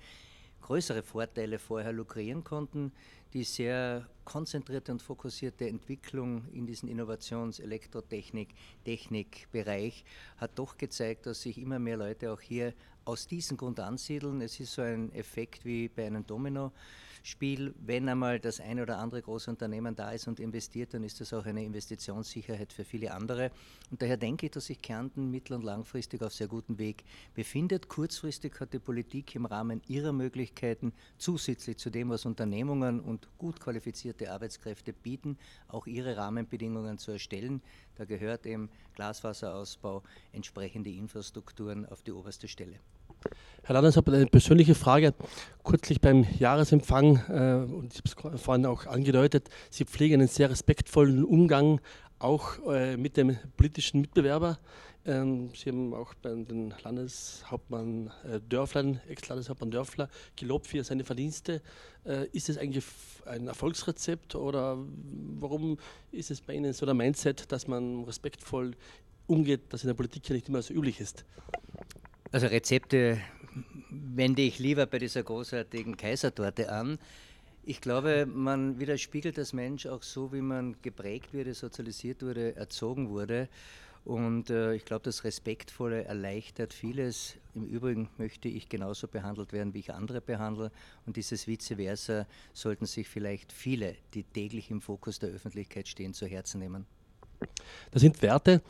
größere 0.62 1.02
Vorteile 1.02 1.58
vorher 1.58 1.92
lukrieren 1.92 2.44
konnten, 2.44 2.92
die 3.34 3.44
sehr 3.44 4.08
konzentrierte 4.26 4.92
und 4.92 5.02
fokussierte 5.02 5.68
Entwicklung 5.68 6.48
in 6.52 6.68
diesem 6.68 6.90
Innovations-, 6.90 7.60
Elektrotechnik-, 7.60 8.54
Technikbereich 8.86 10.04
hat 10.38 10.60
doch 10.60 10.78
gezeigt, 10.78 11.26
dass 11.26 11.42
sich 11.42 11.58
immer 11.58 11.80
mehr 11.80 11.98
Leute 11.98 12.32
auch 12.32 12.42
hier 12.42 12.74
aus 13.10 13.26
diesem 13.26 13.58
Grund 13.58 13.80
ansiedeln. 13.80 14.40
Es 14.42 14.60
ist 14.60 14.74
so 14.74 14.84
ein 14.84 15.12
Effekt 15.14 15.66
wie 15.66 15.90
bei 15.90 16.06
einem 16.06 16.26
Domino. 16.26 16.72
Spiel. 17.24 17.74
Wenn 17.80 18.08
einmal 18.10 18.40
das 18.40 18.60
ein 18.60 18.80
oder 18.80 18.98
andere 18.98 19.22
große 19.22 19.50
Unternehmen 19.50 19.96
da 19.96 20.12
ist 20.12 20.28
und 20.28 20.40
investiert, 20.40 20.94
dann 20.94 21.04
ist 21.04 21.20
das 21.20 21.34
auch 21.34 21.46
eine 21.46 21.64
Investitionssicherheit 21.64 22.74
für 22.74 22.84
viele 22.84 23.14
andere. 23.14 23.52
Und 23.92 24.02
daher 24.02 24.18
denke 24.18 24.48
ich, 24.48 24.52
dass 24.52 24.66
sich 24.66 24.82
Kärnten 24.82 25.30
mittel- 25.30 25.54
und 25.54 25.64
langfristig 25.64 26.22
auf 26.22 26.34
sehr 26.34 26.48
gutem 26.48 26.78
Weg 26.78 27.04
befindet. 27.34 27.88
Kurzfristig 27.90 28.60
hat 28.60 28.74
die 28.74 28.80
Politik 28.80 29.36
im 29.36 29.46
Rahmen 29.46 29.82
ihrer 29.88 30.14
Möglichkeiten 30.14 30.94
zusätzlich 31.18 31.78
zu 31.78 31.90
dem, 31.90 32.10
was 32.10 32.26
Unternehmungen 32.26 33.00
und 33.00 33.28
gut 33.38 33.60
qualifizierte 33.60 34.32
Arbeitskräfte 34.32 34.94
bieten, 34.94 35.38
auch 35.68 35.88
ihre 35.88 36.18
Rahmenbedingungen 36.18 36.98
zu 36.98 37.12
erstellen. 37.12 37.62
Da 37.96 38.06
gehört 38.06 38.46
eben 38.46 38.70
Glasfaserausbau, 38.96 40.04
entsprechende 40.32 40.90
Infrastrukturen 40.90 41.86
auf 41.86 42.02
die 42.02 42.12
oberste 42.12 42.48
Stelle. 42.48 42.80
Herr 43.64 43.76
Landers, 43.76 43.94
ich 43.94 43.98
habe 43.98 44.12
eine 44.14 44.26
persönliche 44.26 44.74
Frage. 44.74 45.14
Kürzlich 45.64 46.02
beim 46.02 46.26
Jahresempfang, 46.40 47.18
äh, 47.30 47.72
und 47.72 47.94
ich 47.94 48.16
habe 48.16 48.36
es 48.36 48.42
vorhin 48.42 48.66
auch 48.66 48.88
angedeutet, 48.88 49.50
Sie 49.70 49.86
pflegen 49.86 50.16
einen 50.16 50.28
sehr 50.28 50.50
respektvollen 50.50 51.24
Umgang 51.24 51.80
auch 52.18 52.58
äh, 52.68 52.98
mit 52.98 53.16
dem 53.16 53.38
politischen 53.58 54.02
Mitbewerber. 54.02 54.58
Ähm, 55.06 55.52
Sie 55.56 55.70
haben 55.70 55.94
auch 55.94 56.14
bei 56.16 56.30
den 56.30 56.74
Landeshauptmann 56.84 58.12
äh, 58.24 58.40
Dörflern, 58.50 59.00
Ex-Landeshauptmann 59.08 59.72
Dörfler, 59.72 60.10
gelobt 60.36 60.68
für 60.68 60.84
seine 60.84 61.04
Verdienste. 61.04 61.62
Äh, 62.06 62.28
ist 62.32 62.50
es 62.50 62.58
eigentlich 62.58 62.84
ein 63.26 63.48
Erfolgsrezept 63.48 64.36
oder 64.36 64.78
warum 65.40 65.78
ist 66.12 66.32
es 66.32 66.42
bei 66.42 66.54
Ihnen 66.54 66.74
so 66.74 66.86
der 66.86 66.96
Mindset, 66.96 67.52
dass 67.52 67.68
man 67.68 68.04
respektvoll 68.04 68.74
umgeht, 69.28 69.62
das 69.70 69.84
in 69.84 69.88
der 69.88 69.94
Politik 69.94 70.28
ja 70.28 70.36
nicht 70.36 70.50
immer 70.50 70.62
so 70.62 70.74
üblich 70.74 71.00
ist? 71.00 71.24
Also 72.32 72.46
Rezepte 72.46 73.20
wende 73.90 74.44
ich 74.44 74.60
lieber 74.60 74.86
bei 74.86 75.00
dieser 75.00 75.24
großartigen 75.24 75.98
Kaisertorte 75.98 76.72
an. 76.72 77.00
Ich 77.64 77.82
glaube, 77.82 78.28
man 78.28 78.80
widerspiegelt 78.80 79.38
das 79.38 79.52
Mensch 79.52 79.88
auch 79.88 80.04
so, 80.04 80.32
wie 80.32 80.42
man 80.42 80.76
geprägt 80.84 81.34
wurde, 81.34 81.56
sozialisiert 81.56 82.22
wurde, 82.22 82.56
erzogen 82.56 83.10
wurde. 83.10 83.50
Und 84.06 84.52
äh, 84.52 84.76
ich 84.76 84.86
glaube, 84.86 85.04
das 85.04 85.24
Respektvolle 85.24 86.04
erleichtert 86.06 86.72
vieles. 86.72 87.36
Im 87.56 87.66
Übrigen 87.66 88.10
möchte 88.18 88.48
ich 88.48 88.70
genauso 88.70 89.08
behandelt 89.08 89.52
werden, 89.52 89.74
wie 89.74 89.80
ich 89.80 89.94
andere 89.94 90.22
behandle. 90.22 90.72
Und 91.08 91.16
dieses 91.16 91.48
Vice 91.48 91.74
versa 91.78 92.28
sollten 92.54 92.86
sich 92.86 93.08
vielleicht 93.08 93.52
viele, 93.52 93.96
die 94.14 94.24
täglich 94.24 94.70
im 94.70 94.82
Fokus 94.82 95.18
der 95.18 95.30
Öffentlichkeit 95.30 95.88
stehen, 95.88 96.14
zu 96.14 96.28
Herzen 96.28 96.60
nehmen. 96.60 96.86
Das 97.92 98.02
sind 98.02 98.22
Werte, 98.22 98.62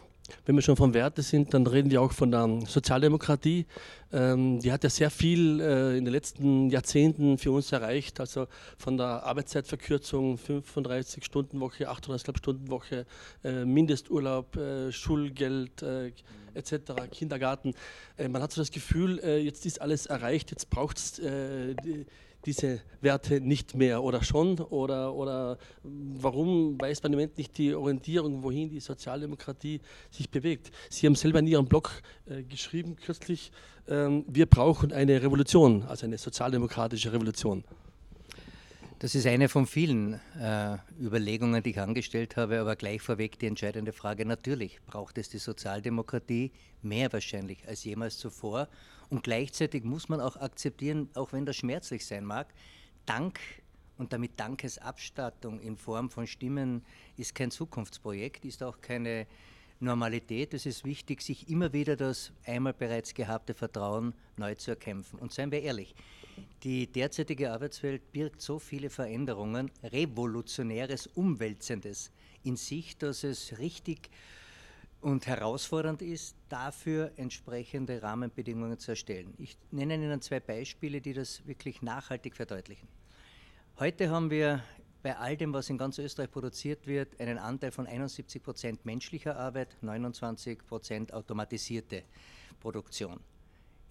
wenn 0.46 0.56
wir 0.56 0.62
schon 0.62 0.76
von 0.76 0.94
Werte 0.94 1.22
sind, 1.22 1.54
dann 1.54 1.66
reden 1.68 1.92
wir 1.92 2.02
auch 2.02 2.12
von 2.12 2.32
der 2.32 2.60
Sozialdemokratie. 2.68 3.66
Ähm, 4.12 4.60
die 4.60 4.72
hat 4.72 4.84
ja 4.84 4.90
sehr 4.90 5.10
viel 5.10 5.60
äh, 5.60 5.98
in 5.98 6.06
den 6.06 6.14
letzten 6.14 6.70
Jahrzehnten 6.70 7.38
für 7.38 7.52
uns 7.52 7.72
erreicht, 7.72 8.20
also 8.20 8.48
von 8.78 8.98
der 8.98 9.24
Arbeitszeitverkürzung, 9.24 10.38
35-Stunden-Woche, 10.38 11.90
38,5-Stunden-Woche, 11.90 13.06
äh, 13.44 13.66
Mindesturlaub, 13.66 14.56
äh, 14.58 14.92
Schulgeld 14.92 15.82
äh, 15.84 16.12
etc., 16.56 16.94
Kindergarten. 17.12 17.74
Äh, 18.18 18.30
man 18.30 18.42
hat 18.42 18.52
so 18.52 18.62
das 18.62 18.72
Gefühl, 18.72 19.20
äh, 19.20 19.38
jetzt 19.40 19.66
ist 19.66 19.82
alles 19.82 20.08
erreicht, 20.08 20.52
jetzt 20.52 20.70
braucht 20.70 20.98
es 20.98 21.22
diese 22.46 22.82
Werte 23.02 23.42
nicht 23.42 23.76
mehr 23.76 24.04
oder 24.04 24.24
schon? 24.24 24.60
Oder, 24.60 25.14
oder 25.14 25.58
warum 25.84 26.80
weiß 26.80 27.04
man 27.04 27.14
im 27.14 27.20
Moment 27.20 27.38
nicht 27.38 27.58
die 27.58 27.74
Orientierung, 27.74 28.44
wohin 28.44 28.70
die 28.70 28.80
Sozialdemokratie 28.80 29.82
sich 30.10 30.30
bewegt? 30.30 30.72
Sie 30.90 31.06
haben 31.06 31.16
selber 31.16 31.40
in 31.40 31.48
Ihrem 31.48 31.68
Blog 31.68 31.92
äh, 32.28 32.44
geschrieben 32.44 32.96
kürzlich, 32.96 33.52
ähm, 33.88 34.24
wir 34.28 34.46
brauchen 34.46 34.94
eine 34.94 35.22
Revolution, 35.22 35.84
also 35.84 36.06
eine 36.06 36.18
sozialdemokratische 36.18 37.12
Revolution. 37.12 37.64
Das 39.00 39.16
ist 39.16 39.26
eine 39.26 39.48
von 39.48 39.66
vielen 39.66 40.20
äh, 40.38 40.78
Überlegungen, 41.02 41.64
die 41.64 41.70
ich 41.70 41.80
angestellt 41.80 42.36
habe, 42.36 42.60
aber 42.60 42.76
gleich 42.76 43.02
vorweg 43.02 43.40
die 43.40 43.48
entscheidende 43.48 43.94
Frage. 43.94 44.26
Natürlich 44.26 44.80
braucht 44.86 45.18
es 45.18 45.30
die 45.30 45.38
Sozialdemokratie 45.38 46.52
mehr 46.82 47.12
wahrscheinlich 47.14 47.66
als 47.66 47.86
jemals 47.86 48.18
zuvor. 48.18 48.68
Und 49.10 49.24
gleichzeitig 49.24 49.84
muss 49.84 50.10
man 50.10 50.22
auch 50.22 50.36
akzeptieren, 50.38 51.10
auch 51.16 51.34
wenn 51.34 51.46
das 51.46 51.56
schmerzlich 51.56 52.06
sein 52.06 52.26
mag, 52.26 52.54
Dank 53.06 53.40
und 53.98 54.14
damit 54.14 54.40
Dankesabstattung 54.40 55.60
in 55.60 55.76
Form 55.76 56.10
von 56.10 56.28
Stimmen 56.28 56.86
ist 57.18 57.34
kein 57.34 57.52
Zukunftsprojekt, 57.52 58.46
ist 58.46 58.62
auch 58.62 58.80
keine 58.82 59.26
Normalität. 59.80 60.54
Es 60.54 60.66
ist 60.66 60.86
wichtig, 60.86 61.22
sich 61.22 61.50
immer 61.50 61.74
wieder 61.74 61.96
das 61.96 62.32
einmal 62.46 62.74
bereits 62.74 63.14
gehabte 63.14 63.54
Vertrauen 63.54 64.14
neu 64.38 64.56
zu 64.56 64.72
erkämpfen. 64.72 65.20
Und 65.20 65.34
seien 65.34 65.52
wir 65.52 65.62
ehrlich, 65.62 65.96
die 66.64 66.88
derzeitige 66.88 67.52
Arbeitswelt 67.52 68.12
birgt 68.12 68.42
so 68.42 68.60
viele 68.60 68.90
Veränderungen, 68.90 69.72
revolutionäres, 69.84 71.08
umwälzendes 71.08 72.12
in 72.44 72.56
sich, 72.56 72.98
dass 72.98 73.24
es 73.24 73.58
richtig 73.60 74.10
und 75.02 75.28
herausfordernd 75.28 76.02
ist, 76.02 76.36
dafür 76.50 77.12
entsprechende 77.16 78.02
Rahmenbedingungen 78.02 78.78
zu 78.80 78.92
erstellen. 78.92 79.34
Ich 79.38 79.58
nenne 79.72 79.96
Ihnen 79.96 80.22
zwei 80.22 80.40
Beispiele, 80.40 81.02
die 81.02 81.14
das 81.14 81.46
wirklich 81.48 81.82
nachhaltig 81.82 82.36
verdeutlichen. 82.36 82.88
Heute 83.80 84.10
haben 84.10 84.30
wir 84.30 84.62
bei 85.02 85.16
all 85.16 85.38
dem, 85.38 85.54
was 85.54 85.70
in 85.70 85.78
ganz 85.78 85.98
Österreich 85.98 86.30
produziert 86.30 86.86
wird, 86.86 87.20
einen 87.22 87.38
Anteil 87.38 87.72
von 87.72 87.88
71 87.88 88.44
Prozent 88.44 88.86
menschlicher 88.86 89.38
Arbeit, 89.38 89.78
29 89.82 90.66
Prozent 90.68 91.14
automatisierte 91.14 92.04
Produktion. 92.60 93.22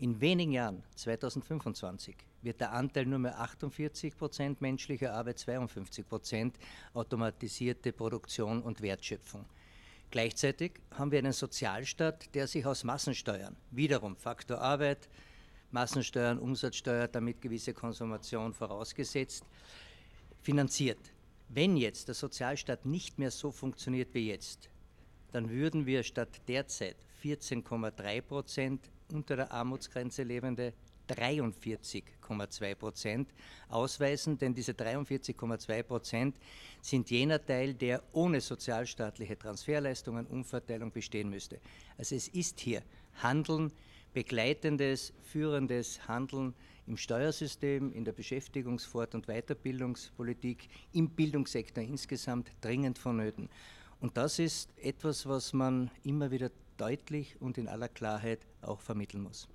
In 0.01 0.21
wenigen 0.21 0.53
Jahren, 0.53 0.83
2025, 0.95 2.17
wird 2.43 2.61
der 2.61 2.73
Anteil 2.73 3.07
nur 3.07 3.19
mehr 3.19 3.41
48 3.41 4.17
Prozent 4.17 4.61
menschlicher 4.61 5.15
Arbeit, 5.15 5.39
52 5.39 6.07
Prozent 6.07 6.59
automatisierte 6.93 7.93
Produktion 7.93 8.63
und 8.63 8.83
Wertschöpfung. 8.83 9.47
Gleichzeitig 10.11 10.73
haben 10.97 11.11
wir 11.11 11.19
einen 11.19 11.33
Sozialstaat, 11.33 12.35
der 12.35 12.47
sich 12.47 12.65
aus 12.65 12.83
Massensteuern, 12.83 13.57
wiederum 13.71 14.17
Faktor 14.17 14.59
Arbeit, 14.59 15.09
Massensteuern, 15.71 16.39
Umsatzsteuer, 16.39 17.09
damit 17.09 17.43
gewisse 17.43 17.75
Konsumation 17.75 18.55
vorausgesetzt, 18.55 19.45
finanziert. 20.41 20.99
Wenn 21.51 21.77
jetzt 21.77 22.09
der 22.09 22.15
Sozialstaat 22.15 22.87
nicht 22.87 23.19
mehr 23.19 23.31
so 23.31 23.51
funktioniert 23.51 24.15
wie 24.15 24.29
jetzt, 24.29 24.71
dann 25.33 25.51
würden 25.51 25.85
wir 25.85 26.03
statt 26.03 26.41
derzeit 26.49 26.97
14,3 27.23 28.23
Prozent 28.23 28.91
unter 29.13 29.37
der 29.37 29.53
Armutsgrenze 29.53 30.23
lebende 30.23 30.73
43,2 31.09 32.75
Prozent 32.75 33.29
ausweisen, 33.69 34.39
denn 34.39 34.55
diese 34.55 34.73
43,2 34.73 35.83
Prozent 35.83 36.37
sind 36.81 37.11
jener 37.11 37.45
Teil, 37.45 37.75
der 37.75 38.03
ohne 38.13 38.41
sozialstaatliche 38.41 39.39
Transferleistungen, 39.39 40.27
Umverteilung 40.27 40.93
bestehen 40.93 41.31
müsste. 41.31 41.61
Also 41.97 42.15
es 42.15 42.29
ist 42.29 42.61
hier 42.61 42.83
Handeln, 43.23 43.73
begleitendes, 44.13 45.13
führendes 45.23 46.07
Handeln 46.09 46.55
im 46.87 46.97
Steuersystem, 46.97 47.93
in 47.93 48.05
der 48.05 48.15
Beschäftigungs-, 48.15 48.87
Fort- 48.87 49.15
und 49.15 49.27
Weiterbildungspolitik, 49.27 50.69
im 50.93 51.11
Bildungssektor 51.11 51.85
insgesamt 51.85 52.51
dringend 52.61 52.99
vonnöten. 52.99 53.49
Und 54.01 54.17
das 54.17 54.39
ist 54.39 54.71
etwas, 54.79 55.27
was 55.27 55.53
man 55.53 55.91
immer 56.05 56.31
wieder 56.31 56.51
deutlich 56.77 57.41
und 57.41 57.59
in 57.59 57.69
aller 57.69 57.89
Klarheit 57.89 58.41
auch 58.63 58.81
vermitteln 58.81 59.23
muss. 59.23 59.49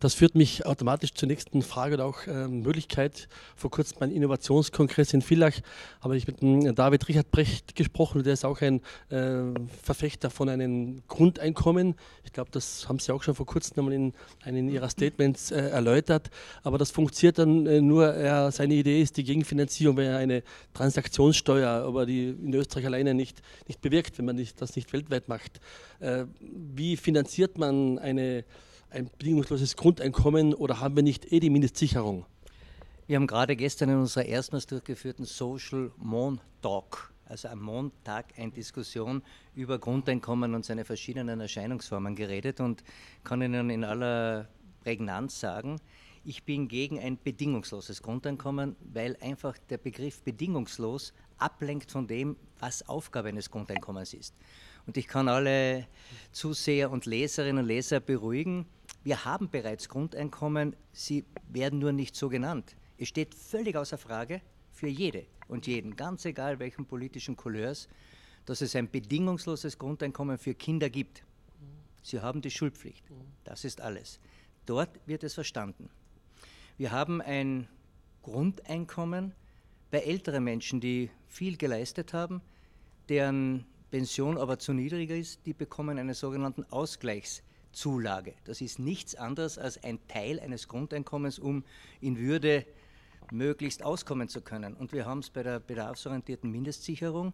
Das 0.00 0.14
führt 0.14 0.34
mich 0.34 0.64
automatisch 0.64 1.12
zur 1.12 1.28
nächsten 1.28 1.60
Frage 1.60 1.96
und 1.96 2.00
auch 2.00 2.26
äh, 2.26 2.48
Möglichkeit. 2.48 3.28
Vor 3.54 3.70
kurzem 3.70 3.98
beim 4.00 4.10
Innovationskongress 4.10 5.12
in 5.12 5.20
Villach 5.20 5.52
habe 6.00 6.16
ich 6.16 6.26
mit 6.26 6.40
dem 6.40 6.74
David 6.74 7.06
Richard 7.06 7.30
Brecht 7.30 7.76
gesprochen. 7.76 8.22
Der 8.22 8.32
ist 8.32 8.46
auch 8.46 8.62
ein 8.62 8.80
äh, 9.10 9.42
Verfechter 9.82 10.30
von 10.30 10.48
einem 10.48 11.02
Grundeinkommen. 11.06 11.96
Ich 12.24 12.32
glaube, 12.32 12.50
das 12.50 12.88
haben 12.88 12.98
Sie 12.98 13.12
auch 13.12 13.22
schon 13.22 13.34
vor 13.34 13.44
kurzem 13.44 13.78
einmal 13.78 13.92
in 13.92 14.14
einem 14.42 14.70
Ihrer 14.70 14.88
Statements 14.88 15.50
äh, 15.50 15.68
erläutert. 15.68 16.30
Aber 16.62 16.78
das 16.78 16.90
funktioniert 16.90 17.38
dann 17.38 17.66
äh, 17.66 17.82
nur, 17.82 18.50
seine 18.52 18.74
Idee 18.74 19.02
ist 19.02 19.18
die 19.18 19.24
Gegenfinanzierung, 19.24 19.98
wenn 19.98 20.06
er 20.06 20.16
eine 20.16 20.42
Transaktionssteuer, 20.72 21.68
aber 21.68 22.06
die 22.06 22.30
in 22.30 22.54
Österreich 22.54 22.86
alleine 22.86 23.12
nicht, 23.12 23.42
nicht 23.68 23.82
bewirkt, 23.82 24.16
wenn 24.16 24.24
man 24.24 24.36
nicht, 24.36 24.62
das 24.62 24.76
nicht 24.76 24.94
weltweit 24.94 25.28
macht. 25.28 25.60
Äh, 26.00 26.24
wie 26.40 26.96
finanziert 26.96 27.58
man 27.58 27.98
eine 27.98 28.44
ein 28.90 29.10
bedingungsloses 29.18 29.76
Grundeinkommen 29.76 30.54
oder 30.54 30.80
haben 30.80 30.96
wir 30.96 31.02
nicht 31.02 31.32
eh 31.32 31.40
die 31.40 31.50
Mindestsicherung? 31.50 32.26
Wir 33.06 33.16
haben 33.16 33.26
gerade 33.26 33.56
gestern 33.56 33.88
in 33.88 33.96
unserer 33.96 34.24
erstmals 34.24 34.66
durchgeführten 34.66 35.24
Social 35.24 35.90
Montag, 35.96 37.12
also 37.24 37.48
am 37.48 37.60
Montag, 37.60 38.26
eine 38.36 38.52
Diskussion 38.52 39.22
über 39.54 39.78
Grundeinkommen 39.78 40.54
und 40.54 40.64
seine 40.64 40.84
verschiedenen 40.84 41.40
Erscheinungsformen 41.40 42.14
geredet 42.14 42.60
und 42.60 42.82
kann 43.24 43.42
Ihnen 43.42 43.70
in 43.70 43.84
aller 43.84 44.48
Prägnanz 44.82 45.40
sagen, 45.40 45.80
ich 46.22 46.44
bin 46.44 46.68
gegen 46.68 46.98
ein 46.98 47.18
bedingungsloses 47.22 48.02
Grundeinkommen, 48.02 48.76
weil 48.92 49.16
einfach 49.20 49.56
der 49.70 49.78
Begriff 49.78 50.20
bedingungslos 50.22 51.14
ablenkt 51.38 51.90
von 51.90 52.06
dem, 52.06 52.36
was 52.58 52.86
Aufgabe 52.88 53.28
eines 53.28 53.50
Grundeinkommens 53.50 54.12
ist. 54.12 54.34
Und 54.86 54.96
ich 54.96 55.06
kann 55.06 55.28
alle 55.28 55.86
Zuseher 56.32 56.90
und 56.90 57.06
Leserinnen 57.06 57.62
und 57.62 57.68
Leser 57.68 58.00
beruhigen, 58.00 58.66
wir 59.02 59.24
haben 59.24 59.48
bereits 59.48 59.88
Grundeinkommen, 59.88 60.76
sie 60.92 61.24
werden 61.48 61.78
nur 61.78 61.92
nicht 61.92 62.14
so 62.14 62.28
genannt. 62.28 62.76
Es 62.98 63.08
steht 63.08 63.34
völlig 63.34 63.76
außer 63.76 63.96
Frage 63.96 64.42
für 64.72 64.88
jede 64.88 65.24
und 65.48 65.66
jeden, 65.66 65.96
ganz 65.96 66.24
egal 66.24 66.58
welchen 66.58 66.86
politischen 66.86 67.36
Couleurs, 67.36 67.88
dass 68.44 68.60
es 68.60 68.76
ein 68.76 68.90
bedingungsloses 68.90 69.78
Grundeinkommen 69.78 70.38
für 70.38 70.54
Kinder 70.54 70.90
gibt. 70.90 71.24
Sie 72.02 72.20
haben 72.20 72.42
die 72.42 72.50
Schulpflicht. 72.50 73.04
Das 73.44 73.64
ist 73.64 73.80
alles. 73.80 74.20
Dort 74.66 74.90
wird 75.06 75.24
es 75.24 75.34
verstanden. 75.34 75.90
Wir 76.76 76.92
haben 76.92 77.20
ein 77.20 77.68
Grundeinkommen 78.22 79.34
bei 79.90 80.00
älteren 80.00 80.44
Menschen, 80.44 80.80
die 80.80 81.10
viel 81.26 81.56
geleistet 81.56 82.12
haben, 82.12 82.40
deren 83.08 83.66
Pension 83.90 84.38
aber 84.38 84.58
zu 84.58 84.72
niedrig 84.72 85.10
ist, 85.10 85.44
die 85.46 85.52
bekommen 85.52 85.98
einen 85.98 86.14
sogenannten 86.14 86.64
Ausgleichs 86.64 87.42
Zulage. 87.72 88.34
Das 88.44 88.60
ist 88.60 88.78
nichts 88.78 89.14
anderes 89.14 89.58
als 89.58 89.82
ein 89.82 89.98
Teil 90.08 90.40
eines 90.40 90.68
Grundeinkommens, 90.68 91.38
um 91.38 91.64
in 92.00 92.18
Würde 92.18 92.66
möglichst 93.32 93.82
auskommen 93.82 94.28
zu 94.28 94.40
können. 94.40 94.74
Und 94.74 94.92
wir 94.92 95.06
haben 95.06 95.20
es 95.20 95.30
bei 95.30 95.42
der 95.42 95.60
bedarfsorientierten 95.60 96.50
Mindestsicherung, 96.50 97.32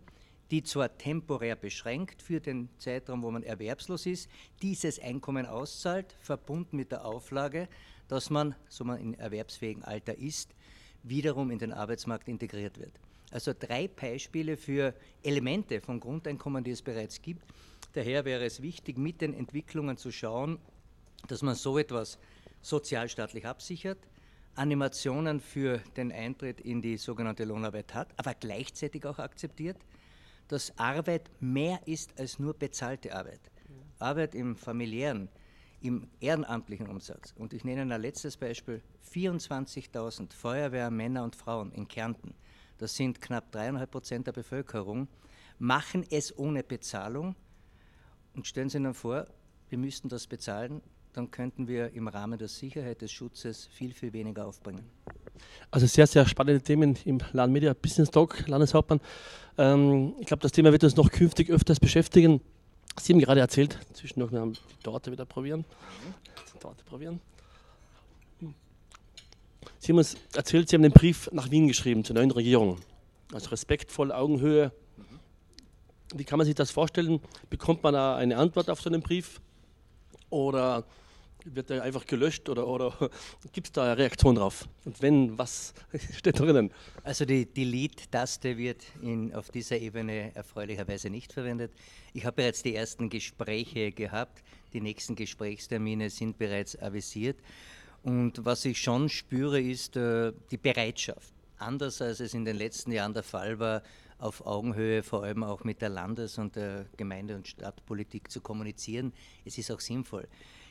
die 0.51 0.63
zwar 0.63 0.97
temporär 0.97 1.57
beschränkt 1.57 2.23
für 2.23 2.41
den 2.41 2.69
Zeitraum, 2.79 3.23
wo 3.23 3.31
man 3.31 3.43
erwerbslos 3.43 4.07
ist, 4.07 4.29
dieses 4.63 4.99
Einkommen 4.99 5.47
auszahlt, 5.47 6.15
verbunden 6.21 6.77
mit 6.77 6.93
der 6.93 7.05
Auflage, 7.05 7.69
dass 8.09 8.31
man, 8.31 8.55
so 8.69 8.85
man 8.85 9.01
in 9.01 9.15
erwerbsfähigem 9.15 9.83
Alter 9.83 10.17
ist, 10.17 10.55
wiederum 11.03 11.51
in 11.51 11.59
den 11.59 11.73
Arbeitsmarkt 11.73 12.29
integriert 12.29 12.79
wird. 12.79 12.93
Also 13.33 13.53
drei 13.59 13.89
Beispiele 13.89 14.57
für 14.57 14.95
Elemente 15.23 15.81
von 15.81 15.99
Grundeinkommen, 15.99 16.63
die 16.63 16.71
es 16.71 16.83
bereits 16.83 17.21
gibt, 17.21 17.43
Daher 17.97 18.27
wäre 18.27 18.45
es 18.45 18.61
wichtig, 18.61 18.99
mit 18.99 19.23
den 19.23 19.33
Entwicklungen 19.33 19.97
zu 19.97 20.13
schauen, 20.13 20.59
dass 21.29 21.41
man 21.41 21.55
so 21.55 21.79
etwas 21.79 22.19
sozialstaatlich 22.61 23.47
absichert, 23.47 23.97
Animationen 24.55 25.41
für 25.41 25.79
den 25.97 26.13
Eintritt 26.13 26.61
in 26.61 26.83
die 26.83 26.99
sogenannte 26.99 27.45
Lohnarbeit 27.45 27.95
hat, 27.95 28.13
aber 28.19 28.35
gleichzeitig 28.35 29.07
auch 29.07 29.19
akzeptiert, 29.19 29.79
dass 30.49 30.79
Arbeit 30.79 31.31
mehr 31.41 31.81
ist 31.87 32.21
als 32.21 32.39
nur 32.39 32.53
bezahlte 32.53 33.15
Arbeit. 33.15 33.41
Arbeit 33.99 34.35
im 34.35 34.57
familiären, 34.57 35.31
im 35.81 36.07
ehrenamtlichen 36.21 36.89
Umsatz. 36.89 37.33
Und 37.39 37.55
ich 37.55 37.65
nenne 37.65 37.95
ein 37.95 38.03
letztes 38.03 38.37
Beispiel: 38.37 38.83
24.000 39.11 40.35
Feuerwehrmänner 40.35 41.25
und 41.25 41.35
Frauen 41.35 41.73
in 41.73 41.89
Kärnten, 41.89 42.35
das 42.77 42.95
sind 42.95 43.23
knapp 43.23 43.51
dreieinhalb 43.53 43.91
Prozent 43.91 44.27
der 44.27 44.33
Bevölkerung, 44.33 45.09
machen 45.59 46.05
es 46.11 46.39
ohne 46.39 46.63
Bezahlung 46.63 47.35
und 48.37 48.47
stellen 48.47 48.69
Sie 48.69 48.79
sich 48.81 48.97
vor, 48.97 49.27
wir 49.69 49.79
müssten 49.79 50.09
das 50.09 50.27
bezahlen, 50.27 50.83
dann 51.13 51.31
könnten 51.31 51.67
wir 51.67 51.93
im 51.95 52.09
Rahmen 52.09 52.39
der 52.39 52.49
Sicherheit 52.49 53.01
des 53.01 53.11
Schutzes 53.11 53.67
viel, 53.73 53.93
viel 53.93 54.13
weniger 54.13 54.47
aufbringen. 54.47 54.85
Also 55.71 55.87
sehr, 55.87 56.07
sehr 56.07 56.27
spannende 56.27 56.63
Themen 56.63 56.97
im 57.05 57.19
LAN 57.33 57.53
Media 57.53 57.73
Business 57.75 58.11
Talk, 58.11 58.47
Landeshauptmann. 58.47 59.01
Ähm, 59.59 60.15
ich 60.21 60.27
glaube, 60.27 60.43
das 60.43 60.53
Thema 60.53 60.73
wird 60.73 60.85
uns 60.85 60.97
noch 60.97 61.11
künftig 61.11 61.51
öfters 61.51 61.81
beschäftigen. 61.81 62.41
Sie 63.01 63.13
haben 63.13 63.21
gerade 63.21 63.41
erzählt, 63.41 63.79
zwischendurch 63.93 64.33
wir 64.33 64.41
haben 64.41 64.53
die 64.53 64.83
Torte 64.83 65.11
wieder 65.11 65.25
probieren. 65.25 65.65
Die 66.55 66.59
Torte 66.59 66.85
probieren. 66.85 67.21
Sie 69.79 69.93
haben 69.93 69.99
uns 69.99 70.17
erzählt, 70.35 70.69
Sie 70.69 70.77
haben 70.77 70.83
den 70.83 70.93
Brief 70.93 71.31
nach 71.33 71.51
Wien 71.51 71.69
geschrieben 71.69 72.05
zur 72.05 72.15
neuen 72.17 72.31
Regierung. 72.31 72.79
Also 73.33 73.51
respektvoll, 73.51 74.13
Augenhöhe, 74.13 74.73
wie 76.19 76.25
kann 76.25 76.39
man 76.39 76.47
sich 76.47 76.55
das 76.55 76.71
vorstellen? 76.71 77.21
Bekommt 77.51 77.83
man 77.83 77.95
da 77.95 78.17
eine 78.17 78.37
Antwort 78.37 78.71
auf 78.71 78.81
so 78.81 78.91
einen 78.91 79.03
Brief? 79.03 79.41
Oder 80.31 80.85
wird 81.45 81.71
er 81.71 81.83
einfach 81.83 82.05
gelöscht 82.07 82.49
oder, 82.49 82.67
oder 82.67 82.93
gibt 83.53 83.69
es 83.69 83.73
da 83.73 83.85
eine 83.85 83.99
Reaktion 83.99 84.35
drauf? 84.35 84.69
Und 84.85 85.01
wenn, 85.01 85.39
was 85.39 85.75
steht 86.17 86.39
drinnen? 86.39 86.71
Also 87.05 87.25
die 87.25 87.47
Delete-Taste 87.47 88.57
wird 88.57 88.83
in, 89.03 89.35
auf 89.35 89.51
dieser 89.51 89.79
Ebene 89.79 90.35
erfreulicherweise 90.35 91.11
nicht 91.11 91.33
verwendet. 91.33 91.73
Ich 92.13 92.25
habe 92.25 92.37
bereits 92.37 92.63
die 92.63 92.75
ersten 92.75 93.09
Gespräche 93.09 93.93
gehabt. 93.93 94.43
Die 94.73 94.81
nächsten 94.81 95.15
Gesprächstermine 95.15 96.11
sind 96.11 96.39
bereits 96.39 96.81
avisiert. 96.81 97.37
Und 98.03 98.45
was 98.45 98.65
ich 98.65 98.81
schon 98.81 99.09
spüre, 99.09 99.61
ist 99.61 99.97
äh, 99.97 100.33
die 100.51 100.59
Bereitschaft. 100.59 101.33
Anders 101.59 102.03
als 102.03 102.21
es 102.21 102.35
in 102.35 102.45
den 102.45 102.57
letzten 102.57 102.93
Jahren 102.93 103.15
der 103.15 103.23
Fall 103.23 103.59
war, 103.59 103.83
auf 104.19 104.47
Augenhöhe 104.47 105.03
vor 105.03 105.25
allem 105.25 105.45
auch 105.45 105.65
mit 105.65 105.83
der 105.83 105.91
Landes- 105.91 106.39
und 106.39 106.57
der 106.57 106.87
Gemeinde- 106.97 107.37
und 107.37 107.49
Stadtpolitik 107.49 108.31
zu 108.31 108.41
kommunizieren. 108.41 109.13
Es 109.45 109.59
ist 109.59 109.71
auch 109.71 109.81
sinnvoll. 109.81 110.27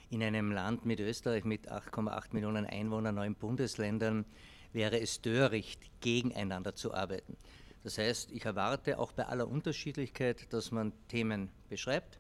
In 0.10 0.24
einem 0.24 0.52
Land 0.52 0.86
mit 0.86 1.00
Österreich 1.00 1.44
mit 1.44 1.72
8,8 1.72 2.34
Millionen 2.34 2.66
Einwohnern, 2.66 3.16
neun 3.16 3.36
Bundesländern, 3.36 4.26
wäre 4.74 5.00
es 5.00 5.22
töricht, 5.22 5.80
gegeneinander 6.02 6.76
zu 6.76 6.94
arbeiten. 6.94 7.38
Das 7.84 7.98
heißt, 7.98 8.32
ich 8.32 8.46
erwarte 8.46 9.00
auch 9.00 9.12
bei 9.12 9.26
aller 9.26 9.48
Unterschiedlichkeit, 9.48 10.52
dass 10.52 10.72
man 10.72 10.92
Themen 11.08 11.50
beschreibt, 11.70 12.20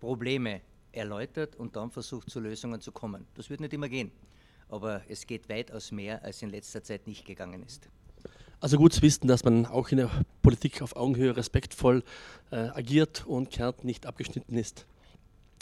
Probleme 0.00 0.60
erläutert 0.92 1.56
und 1.56 1.76
dann 1.76 1.90
versucht, 1.90 2.30
zu 2.30 2.40
Lösungen 2.40 2.80
zu 2.80 2.92
kommen. 2.92 3.26
Das 3.34 3.50
wird 3.50 3.60
nicht 3.60 3.72
immer 3.72 3.88
gehen, 3.88 4.12
aber 4.68 5.02
es 5.08 5.26
geht 5.26 5.48
weitaus 5.48 5.90
mehr, 5.90 6.22
als 6.22 6.42
in 6.42 6.50
letzter 6.50 6.82
Zeit 6.82 7.06
nicht 7.06 7.24
gegangen 7.26 7.62
ist. 7.64 7.88
Also 8.64 8.78
gut 8.78 8.94
zu 8.94 9.02
wissen, 9.02 9.28
dass 9.28 9.44
man 9.44 9.66
auch 9.66 9.90
in 9.90 9.98
der 9.98 10.10
Politik 10.40 10.80
auf 10.80 10.96
Augenhöhe 10.96 11.36
respektvoll 11.36 12.02
äh, 12.50 12.56
agiert 12.68 13.26
und 13.26 13.50
Kärnten 13.50 13.86
nicht 13.86 14.06
abgeschnitten 14.06 14.56
ist. 14.56 14.86